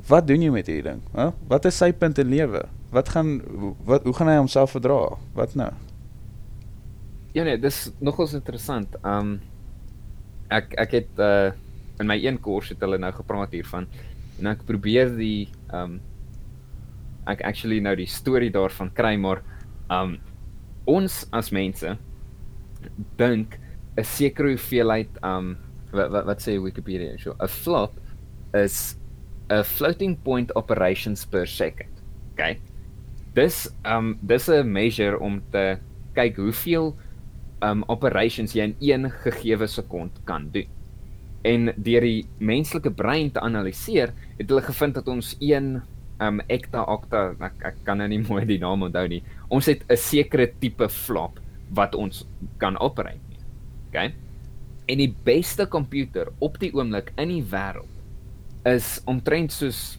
Wat 0.07 0.27
doen 0.27 0.42
jy 0.42 0.53
met 0.55 0.69
hierdie 0.71 0.87
ding? 0.87 1.03
Hè? 1.16 1.31
Wat 1.51 1.66
is 1.66 1.79
sy 1.81 1.90
punt 1.92 2.19
in 2.23 2.31
lewe? 2.31 2.62
Wat 2.95 3.09
gaan 3.11 3.40
wat 3.88 4.07
hoe 4.07 4.14
gaan 4.14 4.31
hy 4.31 4.38
homself 4.38 4.77
verdra? 4.77 5.16
Wat 5.35 5.57
nou? 5.59 5.73
Ja 7.35 7.45
nee, 7.45 7.59
dis 7.59 7.88
nogals 7.99 8.37
interessant. 8.38 8.95
Um 9.03 9.40
ek 10.55 10.77
ek 10.79 11.01
het 11.01 11.23
uh 11.23 11.53
in 11.97 12.11
my 12.11 12.19
een 12.21 12.37
koers 12.45 12.69
het 12.75 12.83
hulle 12.85 12.99
nou 13.01 13.11
gepraat 13.16 13.55
hiervan 13.57 13.87
en 14.37 14.51
ek 14.51 14.66
probeer 14.69 15.14
die 15.16 15.49
um 15.75 15.97
ek 17.27 17.40
actually 17.49 17.79
nou 17.81 17.95
die 17.97 18.09
storie 18.11 18.51
daarvan 18.53 18.90
kry 18.95 19.14
maar 19.16 19.40
um 19.90 20.19
ons 20.87 21.23
as 21.35 21.49
mense 21.57 21.97
dink 23.19 23.57
'n 23.97 24.05
sekere 24.05 24.53
hoeveelheid 24.55 25.19
um 25.25 25.57
wat 25.90 26.12
wat, 26.12 26.25
wat 26.29 26.45
sê 26.45 26.61
Wikipedia 26.61 27.16
so 27.19 27.35
'n 27.40 27.49
flop 27.49 27.97
is 28.53 28.97
'n 29.50 29.64
floating 29.64 30.16
point 30.22 30.54
operations 30.56 31.24
per 31.24 31.46
second. 31.46 31.90
Okay. 32.32 32.59
Dis 33.35 33.68
um 33.85 34.18
dis 34.20 34.48
'n 34.48 34.72
measure 34.72 35.18
om 35.18 35.42
te 35.50 35.78
kyk 36.14 36.37
hoeveel 36.37 36.94
um 37.62 37.85
operations 37.88 38.52
jy 38.52 38.62
in 38.62 38.76
een 38.80 39.11
gegeewe 39.11 39.66
sekond 39.66 40.11
kan 40.24 40.50
doen. 40.50 40.66
En 41.44 41.72
deur 41.76 42.00
die 42.00 42.26
menslike 42.38 42.90
brein 42.90 43.30
te 43.30 43.40
analiseer, 43.40 44.12
het 44.38 44.48
hulle 44.48 44.62
gevind 44.62 44.94
dat 44.94 45.09
ons 45.09 45.37
een 45.40 45.80
um 46.20 46.40
ekta 46.48 46.82
okta 46.82 47.37
ek, 47.40 47.54
ek 47.62 47.76
kan 47.85 47.98
nou 47.98 48.09
nie 48.09 48.22
mooi 48.30 48.44
die 48.44 48.59
naam 48.59 48.82
onthou 48.82 49.06
nie. 49.09 49.22
Ons 49.48 49.66
het 49.66 49.85
'n 49.88 49.96
sekere 49.96 50.52
tipe 50.59 50.88
flop 50.88 51.40
wat 51.70 51.94
ons 51.94 52.26
kan 52.59 52.78
operate. 52.78 53.20
Okay? 53.88 54.14
En 54.87 54.98
die 54.98 55.14
beste 55.24 55.66
komputer 55.66 56.32
op 56.38 56.59
die 56.59 56.72
oomblik 56.74 57.12
in 57.16 57.28
die 57.28 57.42
wêreld 57.42 57.95
is 58.66 58.96
omtrent 59.07 59.55
soos 59.55 59.98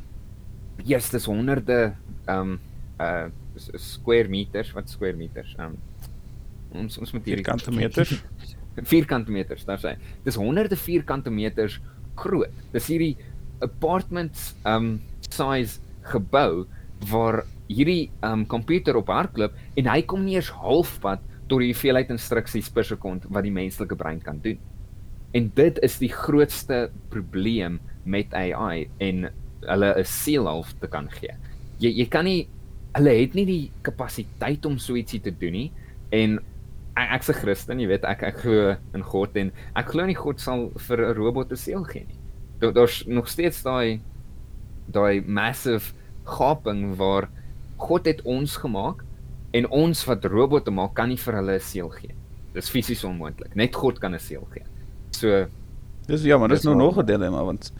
yes, 0.86 1.10
dis 1.14 1.28
honderde 1.30 1.96
ehm 2.28 2.58
um, 2.58 2.60
uh 3.02 3.28
square 3.58 4.30
meters, 4.30 4.70
wat 4.76 4.90
square 4.90 5.18
meters? 5.18 5.56
Ehm 5.58 5.74
um, 5.74 6.82
ons 6.84 6.98
ons 7.02 7.14
moet 7.16 7.26
hierdie 7.26 7.46
vierkante 7.46 7.74
meters 7.74 8.12
vierkante 8.92 9.32
meters, 9.32 9.66
daar 9.66 9.80
sê. 9.82 9.96
Dis 10.26 10.38
honderde 10.38 10.78
vierkante 10.78 11.32
meters 11.34 11.80
groot. 12.20 12.54
Dis 12.74 12.90
hierdie 12.92 13.16
apartments 13.66 14.52
um 14.68 14.98
size 15.30 15.80
gebou 16.12 16.68
waar 17.10 17.44
hierdie 17.68 18.10
um 18.26 18.46
komputer 18.50 18.98
op 18.98 19.10
hardloop 19.12 19.56
en 19.78 19.90
hy 19.90 20.02
kom 20.08 20.24
nie 20.26 20.38
eens 20.38 20.52
halfpad 20.54 21.24
tot 21.48 21.62
die 21.64 21.72
hoeveelheid 21.72 22.12
instruksies 22.14 22.70
per 22.74 22.86
sekond 22.88 23.26
wat 23.32 23.46
die 23.48 23.54
menslike 23.54 23.96
brein 23.98 24.22
kan 24.24 24.40
doen. 24.44 24.60
En 25.36 25.50
dit 25.56 25.80
is 25.84 25.98
die 26.02 26.12
grootste 26.12 26.88
probleem 27.12 27.80
met 28.08 28.34
AI 28.34 28.88
en 29.04 29.30
hulle 29.68 29.90
'n 30.00 30.06
siel 30.06 30.48
half 30.48 30.74
te 30.80 30.88
kan 30.88 31.10
gee. 31.12 31.34
Jy 31.80 31.92
jy 32.02 32.08
kan 32.10 32.26
nie 32.26 32.48
hulle 32.96 33.14
het 33.14 33.34
nie 33.36 33.46
die 33.46 33.72
kapasiteit 33.84 34.66
om 34.66 34.78
so 34.78 34.96
ietsie 34.96 35.22
te 35.22 35.32
doen 35.32 35.54
nie 35.54 35.72
en 36.12 36.40
ek 36.98 37.12
ek's 37.20 37.30
'n 37.30 37.40
Christen, 37.42 37.80
jy 37.80 37.88
weet, 37.88 38.04
ek 38.04 38.24
ek 38.24 38.38
glo 38.42 38.76
in 38.94 39.04
God 39.04 39.38
en 39.38 39.52
ek 39.76 39.92
glo 39.94 40.06
nie 40.06 40.16
God 40.18 40.40
sal 40.40 40.72
vir 40.88 40.98
'n 41.06 41.16
robot 41.18 41.52
'n 41.52 41.56
siel 41.56 41.84
gee 41.84 42.06
nie. 42.08 42.20
Daar 42.60 42.74
daar's 42.74 43.06
nog 43.06 43.28
steeds 43.30 43.62
daai 43.64 44.02
daai 44.92 45.22
massive 45.22 45.94
gaping 46.26 46.96
waar 46.98 47.30
God 47.78 48.06
het 48.06 48.22
ons 48.24 48.58
gemaak 48.58 49.04
en 49.54 49.70
ons 49.70 50.06
wat 50.06 50.26
robotte 50.26 50.72
maak 50.72 50.96
kan 50.96 51.10
nie 51.10 51.18
vir 51.18 51.34
hulle 51.36 51.56
'n 51.56 51.60
siel 51.60 51.90
gee. 51.90 52.14
Dis 52.54 52.70
fisies 52.70 53.04
onmoontlik. 53.04 53.56
Net 53.56 53.76
God 53.76 54.00
kan 54.00 54.14
'n 54.14 54.20
siel 54.20 54.48
gee. 54.54 54.66
So 55.12 55.48
dis 56.08 56.24
ja, 56.24 56.38
maar 56.38 56.50
dis 56.50 56.64
nou 56.64 56.76
nog 56.76 56.98
'n 56.98 57.06
dilemma 57.06 57.44
want 57.44 57.72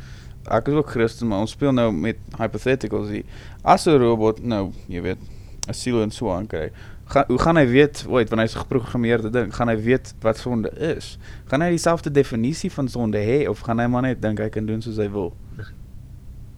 ek 0.48 0.68
is 0.68 0.74
ook 0.74 0.90
Christen, 0.90 1.28
maar 1.28 1.40
ons 1.44 1.52
speel 1.52 1.72
nou 1.72 1.92
met 1.92 2.18
hypotheticals 2.40 3.10
hier. 3.10 3.26
As 3.64 3.88
'n 3.88 3.98
robot 4.00 4.44
nou, 4.44 4.72
jy 4.88 5.02
weet, 5.02 5.20
'n 5.68 5.74
siel 5.74 6.02
en 6.02 6.12
so 6.12 6.32
aan 6.32 6.48
kry, 6.48 6.72
gaan 7.06 7.24
hoe 7.28 7.40
gaan 7.40 7.58
hy 7.58 7.66
weet, 7.68 8.06
ooit 8.08 8.30
wanneer 8.30 8.48
hy 8.48 8.52
se 8.52 8.60
geprogrammeerde 8.60 9.30
ding, 9.30 9.56
gaan 9.56 9.68
hy 9.68 9.78
weet 9.78 10.14
wat 10.22 10.38
sonde 10.38 10.70
is? 10.70 11.18
Gaan 11.46 11.62
hy 11.62 11.70
dieselfde 11.70 12.12
definisie 12.12 12.72
van 12.72 12.88
sonde 12.88 13.18
hê 13.18 13.48
of 13.50 13.60
gaan 13.60 13.80
hy 13.80 13.88
maar 13.88 14.02
net 14.02 14.22
dink 14.22 14.40
hy 14.40 14.50
kan 14.50 14.66
doen 14.66 14.82
soos 14.82 14.98
hy 14.98 15.10
wil? 15.10 15.34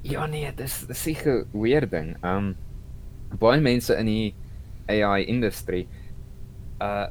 Ja 0.02 0.26
nee, 0.26 0.52
dis 0.56 0.86
dis 0.88 1.02
seker 1.02 1.46
weer 1.52 1.90
ding. 1.90 2.16
Um 2.24 2.56
baie 3.40 3.62
mense 3.62 3.94
in 3.98 4.06
die 4.06 4.36
AI 4.90 5.26
industrie 5.30 5.88
uh 6.82 7.08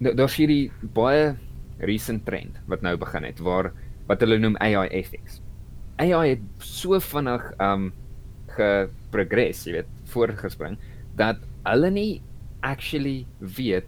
daar's 0.00 0.34
hierdie 0.40 0.72
baie 0.80 1.34
recent 1.78 2.24
trend 2.24 2.56
wat 2.66 2.80
nou 2.82 2.96
begin 2.96 3.26
het 3.28 3.38
waar 3.44 3.70
wat 4.10 4.24
hulle 4.24 4.40
noem 4.42 4.58
AI 4.58 4.88
ethics. 4.90 5.38
AI 6.02 6.34
het 6.34 6.44
so 6.64 6.98
vinnig 7.10 7.44
um 7.62 7.90
geprogress, 8.56 9.62
jy 9.68 9.78
weet, 9.78 9.90
voorgespring 10.10 10.78
dat 11.18 11.38
hulle 11.68 11.90
nie 11.94 12.10
actually 12.66 13.26
weet 13.38 13.86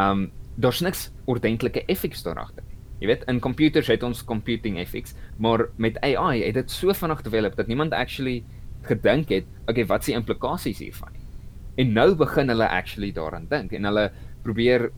um 0.00 0.28
daar's 0.62 0.80
niks 0.84 1.08
ordentlike 1.28 1.82
ethics 1.92 2.22
daar 2.24 2.38
agter. 2.40 2.64
Jy 3.00 3.10
weet, 3.10 3.24
in 3.28 3.42
computers 3.44 3.90
het 3.92 4.04
ons 4.06 4.22
computing 4.24 4.78
ethics, 4.80 5.12
maar 5.42 5.66
met 5.76 5.98
AI 6.00 6.40
het 6.46 6.56
dit 6.56 6.70
so 6.72 6.94
vinnig 6.96 7.20
develop 7.26 7.58
dat 7.58 7.68
niemand 7.68 7.92
actually 7.92 8.38
gedink 8.88 9.28
het, 9.34 9.44
okay, 9.66 9.84
wat 9.90 10.04
is 10.04 10.12
die 10.12 10.16
implikasies 10.16 10.80
hiervan. 10.80 11.12
En 11.76 11.92
nou 11.92 12.14
begin 12.16 12.48
hulle 12.48 12.68
actually 12.72 13.10
daaraan 13.12 13.50
dink 13.50 13.74
en 13.76 13.84
hulle 13.84 14.06
probeer 14.46 14.88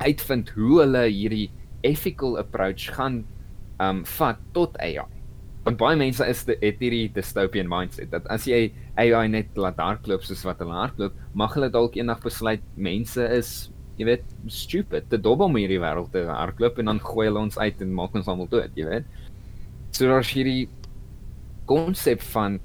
uitvind 0.00 0.54
hoe 0.56 0.78
hulle 0.80 1.04
hierdie 1.10 1.50
ethical 1.84 2.38
approach 2.40 2.88
gaan 2.96 3.24
um 3.80 4.04
vat 4.18 4.38
tot 4.56 4.76
AI 4.78 5.08
want 5.64 5.76
baie 5.80 5.96
mense 5.98 6.24
is 6.24 6.44
de, 6.48 6.56
het 6.62 6.80
hierdie 6.80 7.10
dystopian 7.12 7.68
mindset 7.68 8.10
dat 8.14 8.26
as 8.32 8.46
jy 8.48 8.70
AI 9.00 9.26
net 9.32 9.56
laat 9.60 9.80
hardloop 9.80 10.24
soos 10.24 10.42
wat 10.48 10.60
hulle 10.62 10.76
hardloop, 10.76 11.16
mag 11.36 11.52
hulle 11.56 11.68
dalk 11.72 11.98
eendag 11.98 12.22
besluit 12.24 12.64
mense 12.80 13.26
is, 13.36 13.52
jy 14.00 14.08
weet, 14.08 14.34
stupid, 14.48 15.08
te 15.12 15.20
dom 15.20 15.44
om 15.44 15.58
hierdie 15.60 15.80
wêreld 15.82 16.10
te 16.14 16.24
hardloop 16.28 16.80
en 16.80 16.92
dan 16.92 17.02
gooi 17.04 17.28
hulle 17.28 17.44
ons 17.44 17.60
uit 17.60 17.84
en 17.84 17.94
maak 17.96 18.16
ons 18.16 18.30
almal 18.32 18.48
dood, 18.50 18.72
jy 18.76 18.88
weet. 18.88 19.08
So 19.92 20.08
daar's 20.08 20.32
hierdie 20.32 20.68
konsep 21.70 22.24
van 22.32 22.58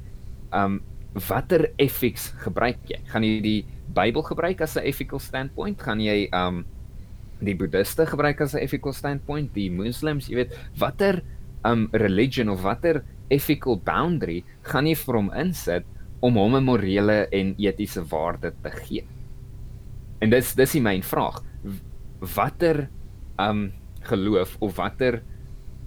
um 0.55 0.79
watter 1.27 1.69
ethics 1.79 2.29
gebruik 2.43 2.79
jy? 2.91 2.99
Gaan 3.11 3.23
jy 3.23 3.39
die 3.43 3.59
Bybel 3.95 4.23
gebruik 4.25 4.61
as 4.61 4.75
'n 4.75 4.83
ethical 4.83 5.19
standpoint? 5.19 5.79
Gaan 5.79 6.01
jy 6.01 6.27
um 6.33 6.65
die 7.45 7.55
boeddiste 7.55 8.05
gebruik 8.09 8.41
as 8.41 8.55
'n 8.55 8.63
ethical 8.63 8.93
standpoint? 8.93 9.53
Die 9.53 9.69
moslems, 9.69 10.27
jy 10.29 10.35
weet, 10.35 10.57
watter 10.77 11.21
um 11.65 11.89
religion 11.93 12.49
of 12.49 12.61
watter 12.61 13.03
ethical 13.29 13.77
boundary 13.77 14.43
gaan 14.63 14.87
jy 14.87 14.95
vir 14.95 15.15
hom 15.15 15.31
insit 15.33 15.85
om 16.21 16.35
hom 16.35 16.55
'n 16.55 16.63
morele 16.63 17.27
en 17.31 17.55
etiese 17.57 18.03
waarde 18.09 18.53
te 18.63 18.71
gee. 18.81 19.05
En 20.21 20.29
dis 20.29 20.55
dis 20.55 20.71
die 20.71 20.81
myn 20.81 21.03
vraag. 21.03 21.41
Watter 22.35 22.89
um 23.39 23.71
geloof 24.01 24.57
of 24.59 24.75
watter 24.77 25.21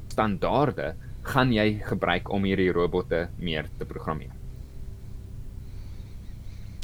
standaarde 0.08 0.94
gaan 1.22 1.52
jy 1.52 1.80
gebruik 1.84 2.30
om 2.30 2.44
hierdie 2.44 2.72
robotte 2.72 3.28
meer 3.38 3.68
te 3.78 3.84
programmeer? 3.84 4.37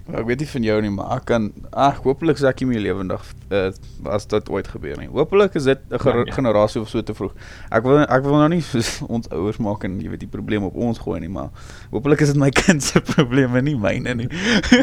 Ek 0.04 0.26
weet 0.28 0.42
nie 0.42 0.48
van 0.50 0.64
jou 0.66 0.74
nie, 0.84 0.90
maar 0.92 1.14
ek 1.16 1.22
kan 1.30 1.46
ag, 1.72 2.02
hopelik 2.04 2.36
sê 2.36 2.50
ek 2.50 2.58
nie 2.60 2.74
meer 2.74 2.82
lewendig 2.84 3.22
uh, 3.48 3.70
as 4.12 4.26
dit 4.28 4.50
ooit 4.52 4.66
gebeur 4.68 4.98
nie. 5.00 5.06
Hopelik 5.08 5.54
is 5.56 5.64
dit 5.64 5.80
'n 5.88 6.00
ger 6.02 6.18
ja, 6.18 6.24
ja. 6.28 6.34
generasie 6.36 6.82
of 6.82 6.90
so 6.92 7.00
te 7.00 7.14
vroeg. 7.16 7.32
Ek 7.72 7.86
wil 7.88 8.02
ek 8.04 8.26
wil 8.26 8.36
nou 8.36 8.50
nie 8.52 8.60
soos 8.60 9.00
ons 9.14 9.30
ouers 9.32 9.56
maak 9.64 9.86
en 9.88 9.96
jy 10.04 10.12
weet 10.12 10.20
die 10.20 10.28
probleem 10.28 10.68
op 10.68 10.76
ons 10.76 11.00
gooi 11.00 11.22
nie, 11.24 11.32
maar 11.32 11.48
hopelik 11.88 12.20
is 12.20 12.34
dit 12.34 12.36
my 12.36 12.50
kind 12.60 12.84
se 12.84 13.00
probleme 13.00 13.62
nie 13.64 13.78
myne 13.80 14.12
nie. 14.14 14.28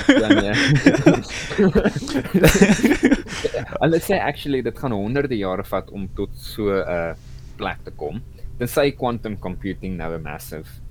Ja 0.09 0.33
nee. 0.33 0.57
Hulle 3.83 4.01
sê 4.01 4.17
actually 4.17 4.65
dit 4.65 4.79
gaan 4.79 4.97
honderde 4.97 5.37
jare 5.37 5.63
vat 5.69 5.93
om 5.93 6.09
tot 6.17 6.33
so 6.33 6.73
'n 6.73 6.81
uh, 6.81 7.13
plek 7.61 7.85
te 7.85 7.93
kom. 7.93 8.25
Dan 8.57 8.67
sê 8.67 8.89
quantum 8.97 9.37
computing 9.37 10.01
nou 10.01 10.17
'n 10.17 10.25
massive 10.25 10.81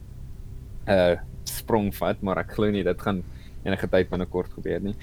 uh 0.87 1.19
sprong 1.51 1.91
vat, 1.99 2.23
maar 2.23 2.39
ek 2.39 2.55
glo 2.55 2.71
nie 2.71 2.87
dit 2.87 3.01
gaan 3.03 3.27
enige 3.65 3.89
tyd 3.89 4.11
binnekort 4.11 4.53
gebeur 4.53 4.81
nie. 4.81 4.95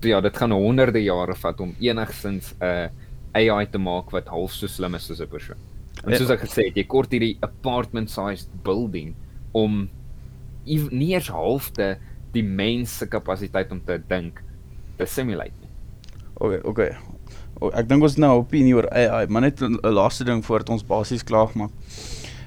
So 0.00 0.08
ja, 0.08 0.20
dit 0.20 0.36
gaan 0.36 0.52
honderde 0.52 1.02
jare 1.02 1.34
vat 1.34 1.60
om 1.60 1.74
enigsins 1.80 2.54
'n 2.60 2.64
uh, 2.64 2.88
AI 3.36 3.66
te 3.66 3.78
maak 3.78 4.10
wat 4.10 4.28
half 4.28 4.52
so 4.52 4.66
slim 4.66 4.94
is 4.94 5.06
soos 5.06 5.20
'n 5.20 5.28
persoon. 5.28 5.56
En 6.04 6.16
soos 6.16 6.30
ek 6.30 6.44
gesê 6.44 6.68
het, 6.68 6.76
jy 6.76 6.84
kort 6.84 7.10
hierdie 7.10 7.36
apartment 7.40 8.10
sized 8.10 8.48
building 8.64 9.14
om 9.52 9.88
nie 10.66 11.12
eers 11.14 11.28
halfte 11.28 11.96
die 12.34 12.44
mens 12.44 12.98
se 12.98 13.06
kapasiteit 13.06 13.70
om 13.72 13.80
te 13.80 13.98
dink 14.08 14.42
te 14.98 15.06
simulate 15.06 15.54
nie. 15.60 15.70
Okay, 16.34 16.60
okay. 16.64 16.90
O, 17.60 17.70
ek 17.72 17.88
dink 17.88 18.04
ons 18.04 18.18
nou 18.20 18.34
opinie 18.42 18.74
oor 18.76 18.88
AI, 18.92 19.26
maar 19.32 19.46
net 19.46 19.62
'n 19.62 19.80
laaste 19.80 20.24
ding 20.24 20.44
voordat 20.44 20.70
ons 20.70 20.84
basies 20.84 21.24
klaar 21.24 21.50
maak. 21.54 21.72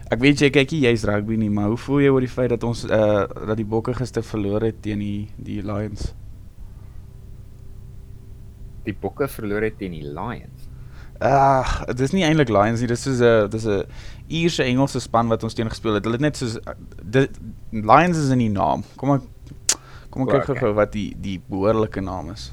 Ek 0.09 0.17
weet 0.23 0.41
jy 0.41 0.49
kyk 0.49 0.71
jy 0.73 0.87
jy's 0.87 1.03
rugby 1.05 1.35
nie, 1.37 1.51
maar 1.53 1.69
hoe 1.69 1.77
voel 1.77 1.99
jy 2.01 2.13
oor 2.13 2.23
die 2.25 2.31
feit 2.31 2.49
dat 2.49 2.63
ons 2.65 2.81
uh 2.87 3.27
dat 3.29 3.57
die 3.59 3.67
Bokke 3.69 3.93
gister 3.93 4.25
verloor 4.25 4.63
het 4.65 4.79
teen 4.81 5.03
die 5.03 5.29
die 5.37 5.59
Lions? 5.61 6.13
Die 8.87 8.95
Bokke 8.97 9.27
verloor 9.29 9.67
het 9.67 9.77
teen 9.77 9.93
die 9.93 10.07
Lions. 10.07 10.65
Ag, 11.19 11.81
uh, 11.83 11.87
dit 11.91 12.01
is 12.07 12.13
nie 12.15 12.23
eintlik 12.25 12.49
Lions 12.49 12.81
nie, 12.81 12.87
dis 12.89 13.03
soos 13.05 13.21
'n 13.21 13.49
dis 13.53 13.67
'n 13.67 13.83
Ierse 14.29 14.63
Engelse 14.63 14.99
span 14.99 15.27
wat 15.29 15.43
ons 15.43 15.53
teen 15.53 15.69
gespeel 15.69 15.93
het. 15.93 16.03
Hulle 16.03 16.17
het 16.17 16.25
net 16.25 16.37
soos 16.37 16.57
dit 17.03 17.37
Lions 17.71 18.17
is 18.17 18.31
in 18.33 18.39
die 18.39 18.49
naam. 18.49 18.83
Kom 18.95 19.11
ek 19.13 19.21
kom 20.09 20.25
ek 20.25 20.47
kyk 20.47 20.57
gou 20.57 20.73
wat 20.73 20.91
die 20.91 21.13
die 21.13 21.37
behoorlike 21.37 22.01
naam 22.01 22.31
is. 22.31 22.51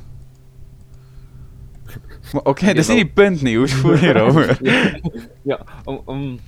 Maar 2.34 2.42
okay, 2.50 2.74
dis 2.74 2.88
nie 2.88 3.04
die 3.04 3.12
punt 3.14 3.42
nie. 3.42 3.56
Hoe 3.56 3.68
voel 3.68 3.96
jy 3.96 4.12
daaroor? 4.12 4.58
ja, 5.50 5.58
om 5.86 6.02
om 6.04 6.38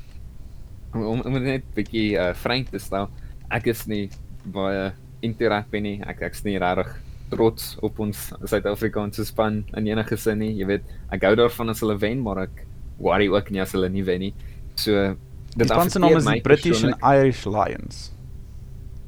om 1.05 1.21
om 1.21 1.37
net 1.43 1.63
'n 1.63 1.75
bietjie 1.75 2.17
uh 2.19 2.33
frank 2.35 2.71
te 2.71 2.79
stel. 2.79 3.09
Ek 3.51 3.67
is 3.67 3.87
nie 3.87 4.11
baie 4.45 4.93
interactive 5.23 5.83
nie. 5.83 6.01
Ek 6.07 6.23
ek's 6.23 6.45
nie 6.45 6.59
regtig 6.59 6.95
trots 7.31 7.77
op 7.85 7.99
ons 8.01 8.33
Suid-Afrikaanse 8.45 9.25
span 9.29 9.65
in 9.77 9.87
enige 9.87 10.17
sin 10.17 10.39
nie. 10.39 10.53
Jy 10.57 10.67
weet, 10.67 10.85
ek 11.13 11.25
hou 11.29 11.35
daarvan 11.37 11.71
as 11.71 11.81
hulle 11.81 11.99
wen, 12.01 12.23
maar 12.25 12.39
ek 12.47 12.65
worry 12.99 13.29
ook 13.29 13.51
nie 13.51 13.61
as 13.61 13.73
hulle 13.77 13.89
nie 13.89 14.05
wen 14.05 14.21
nie. 14.21 14.35
So 14.77 15.17
dit 15.57 15.69
span 15.69 15.91
se 15.91 15.99
naam 15.99 16.17
is 16.17 16.25
die 16.25 16.41
British 16.41 16.85
and 16.85 16.97
Irish 17.03 17.45
Lions. 17.47 18.11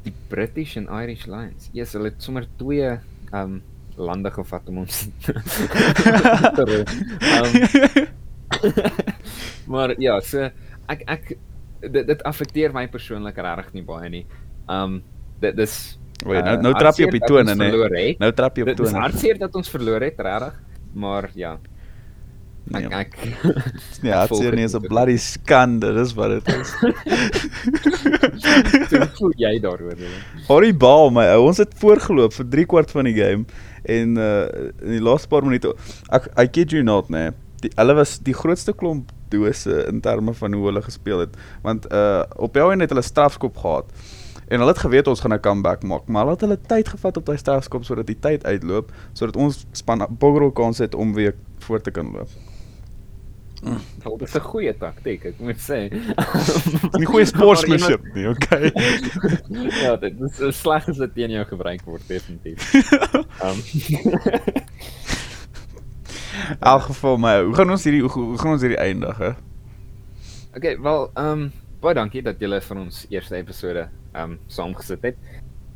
Die 0.05 0.15
British 0.29 0.77
and 0.77 0.89
Irish 0.89 1.27
Lions. 1.27 1.71
Ja, 1.73 1.83
yes, 1.83 1.93
hulle 1.97 2.13
het 2.13 2.23
sommer 2.23 2.47
twee 2.59 2.99
um 3.33 3.61
lande 4.01 4.31
gevat 4.33 4.69
om 4.69 4.79
ons 4.79 5.09
te 6.57 6.65
red. 6.65 6.89
um, 7.21 8.09
maar 9.73 9.95
ja, 10.01 10.19
so 10.25 10.49
ek 10.91 11.05
ek 11.07 11.33
dit 11.81 12.07
dit 12.07 12.23
affekteer 12.29 12.73
my 12.73 12.87
persoonlik 12.89 13.37
regtig 13.37 13.73
nie 13.79 13.87
baie 13.87 14.11
nie. 14.13 14.27
Um 14.69 15.03
dit 15.41 15.57
dis 15.57 15.99
Wait, 16.27 16.45
nou 16.45 16.59
nou 16.61 16.75
trap 16.77 16.99
jy 17.01 17.07
op 17.09 17.15
die 17.17 17.25
tone 17.25 17.55
nê. 17.57 17.71
Nou 18.21 18.29
trap 18.37 18.59
jy 18.59 18.63
op 18.67 18.75
tone. 18.75 18.77
Dit 18.77 18.87
is 18.93 18.95
hartseer 19.01 19.39
dat 19.41 19.55
ons 19.57 19.71
verloor 19.73 20.01
het 20.05 20.19
regtig, 20.21 20.53
maar 20.93 21.31
ja. 21.35 21.57
Nee, 22.71 22.87
Ek 22.87 22.93
ek 22.93 23.17
dis 23.17 24.01
volg 24.03 24.15
hartseer 24.15 24.55
nie, 24.59 24.65
is 24.69 24.75
'n 24.77 24.83
bloody 24.85 25.17
skande, 25.17 25.95
dis 25.97 26.13
wat 26.15 26.31
dit 26.37 26.49
is. 26.55 26.71
hoe 28.93 29.09
voel 29.17 29.33
jy 29.41 29.55
daaroor? 29.65 29.97
Willem? 29.97 30.23
Harry 30.49 30.73
Baal 30.77 31.11
my 31.11 31.25
ou, 31.35 31.47
ons 31.49 31.59
het 31.63 31.73
voorgeloop 31.81 32.33
vir 32.37 32.47
3 32.53 32.67
kwart 32.75 32.91
van 32.95 33.05
die 33.09 33.17
game 33.17 33.45
en 33.89 34.17
uh 34.21 34.45
in 34.85 34.93
die 34.99 35.03
laaste 35.03 35.29
paar 35.33 35.45
minute 35.47 35.73
ek 36.13 36.29
I 36.37 36.47
kid 36.47 36.71
you 36.77 36.83
not 36.85 37.09
nee. 37.09 37.33
Die 37.61 37.73
hulle 37.75 37.95
was 37.95 38.19
die 38.19 38.35
grootste 38.35 38.73
klomp 38.73 39.11
dose 39.29 39.85
in 39.87 40.01
terme 40.01 40.35
van 40.35 40.53
hoe 40.53 40.67
hulle 40.71 40.83
gespeel 40.83 41.27
het. 41.27 41.37
Want 41.63 41.87
uh 41.93 42.23
op 42.37 42.55
jou 42.55 42.73
en 42.73 42.81
het 42.81 42.91
hulle 42.91 43.03
strafskop 43.03 43.57
gehad. 43.57 43.93
En 44.51 44.59
hulle 44.59 44.73
het 44.73 44.83
geweet 44.83 45.07
ons 45.07 45.21
gaan 45.21 45.35
'n 45.35 45.41
comeback 45.41 45.83
maak, 45.83 46.07
maar 46.07 46.23
hulle 46.23 46.33
het 46.33 46.41
hulle 46.41 46.59
tyd 46.67 46.89
gevat 46.89 47.17
op 47.17 47.27
daai 47.27 47.39
strafskop 47.39 47.85
sodat 47.85 48.07
die 48.07 48.19
tyd 48.19 48.45
uitloop 48.45 48.93
sodat 49.13 49.37
ons 49.37 49.67
span 49.73 50.07
Bogrol 50.11 50.51
kans 50.51 50.79
het 50.79 50.95
om 50.95 51.15
weer 51.15 51.35
voor 51.59 51.81
te 51.81 51.91
kan 51.91 52.13
loop. 52.13 52.29
Wel, 54.03 54.17
dit 54.17 54.29
is 54.29 54.35
'n 54.35 54.41
goeie 54.41 54.77
taktiek, 54.77 55.25
ek 55.25 55.39
moet 55.39 55.61
sê. 55.61 55.93
Nie 56.99 57.07
goeie 57.07 57.25
sportsmanship 57.35 58.03
nie, 58.15 58.29
okay. 58.29 58.73
ja, 59.85 59.97
dit 59.97 60.21
is 60.21 60.61
sleg 60.61 60.89
as 60.89 60.97
dit 60.97 61.15
teen 61.15 61.31
jou 61.31 61.45
gebruik 61.45 61.85
word 61.85 62.03
definitief. 62.09 62.73
Um, 63.45 63.61
elk 66.59 66.83
geval 66.83 67.17
ou, 67.17 67.45
hoe 67.45 67.55
gaan 67.55 67.71
ons 67.71 67.85
hierdie 67.85 68.03
hoe, 68.03 68.11
hoe 68.11 68.39
gaan 68.39 68.53
ons 68.53 68.61
hierdie 68.63 68.79
eindig 68.81 69.19
hè? 69.19 69.31
okay, 70.57 70.77
wel, 70.81 71.11
ehm 71.15 71.33
um, 71.33 71.53
baie 71.81 71.95
dankie 71.95 72.23
dat 72.23 72.41
julle 72.41 72.61
vir 72.61 72.77
ons 72.77 73.07
eerste 73.11 73.37
episode 73.37 73.89
ehm 74.13 74.31
um, 74.35 74.39
saamgesit 74.47 75.03
het. 75.03 75.17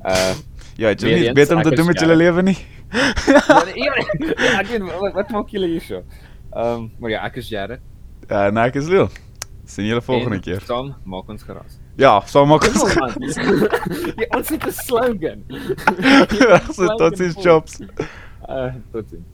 Uh 0.04 0.34
Ja, 0.76 0.88
het 0.90 1.00
jy 1.00 1.08
Weer 1.08 1.20
nie 1.20 1.32
beter 1.32 1.56
om 1.56 1.62
te 1.62 1.70
is 1.70 1.76
doen 1.78 1.86
met 1.86 2.00
julle 2.00 2.16
lewe 2.16 2.42
nie? 2.42 2.56
maar, 2.92 3.68
ja, 3.78 3.92
ja, 3.94 4.58
ek 4.62 4.66
weet 4.72 4.82
wat, 4.82 5.12
wat 5.14 5.30
maak 5.30 5.52
julle 5.54 5.70
hier 5.70 5.84
so? 5.84 6.02
Ehm 6.50 6.66
um, 6.66 6.88
maar 6.98 7.10
ja, 7.10 7.22
ek 7.28 7.38
is 7.42 7.48
Jared. 7.48 7.80
Ja, 8.28 8.50
nee, 8.50 8.64
ek 8.64 8.80
is 8.80 8.90
Leo. 8.90 9.08
Sien 9.64 9.86
julle 9.88 10.02
volgende 10.02 10.36
en 10.36 10.42
keer. 10.44 10.60
Saam 10.66 10.94
maak 11.08 11.28
ons 11.32 11.42
geraas. 11.46 11.78
Ja, 11.96 12.18
saam 12.26 12.50
maak 12.50 12.66
ons. 12.68 12.82
Ja, 14.20 14.26
ons 14.36 14.48
het 14.50 14.66
'n 14.66 14.72
slogan. 14.72 15.44
So 16.74 16.86
tot 16.98 17.16
ziens 17.16 17.38
jobs. 17.42 17.80
Uh 18.48 18.74
tot 18.92 19.08
sien. 19.08 19.24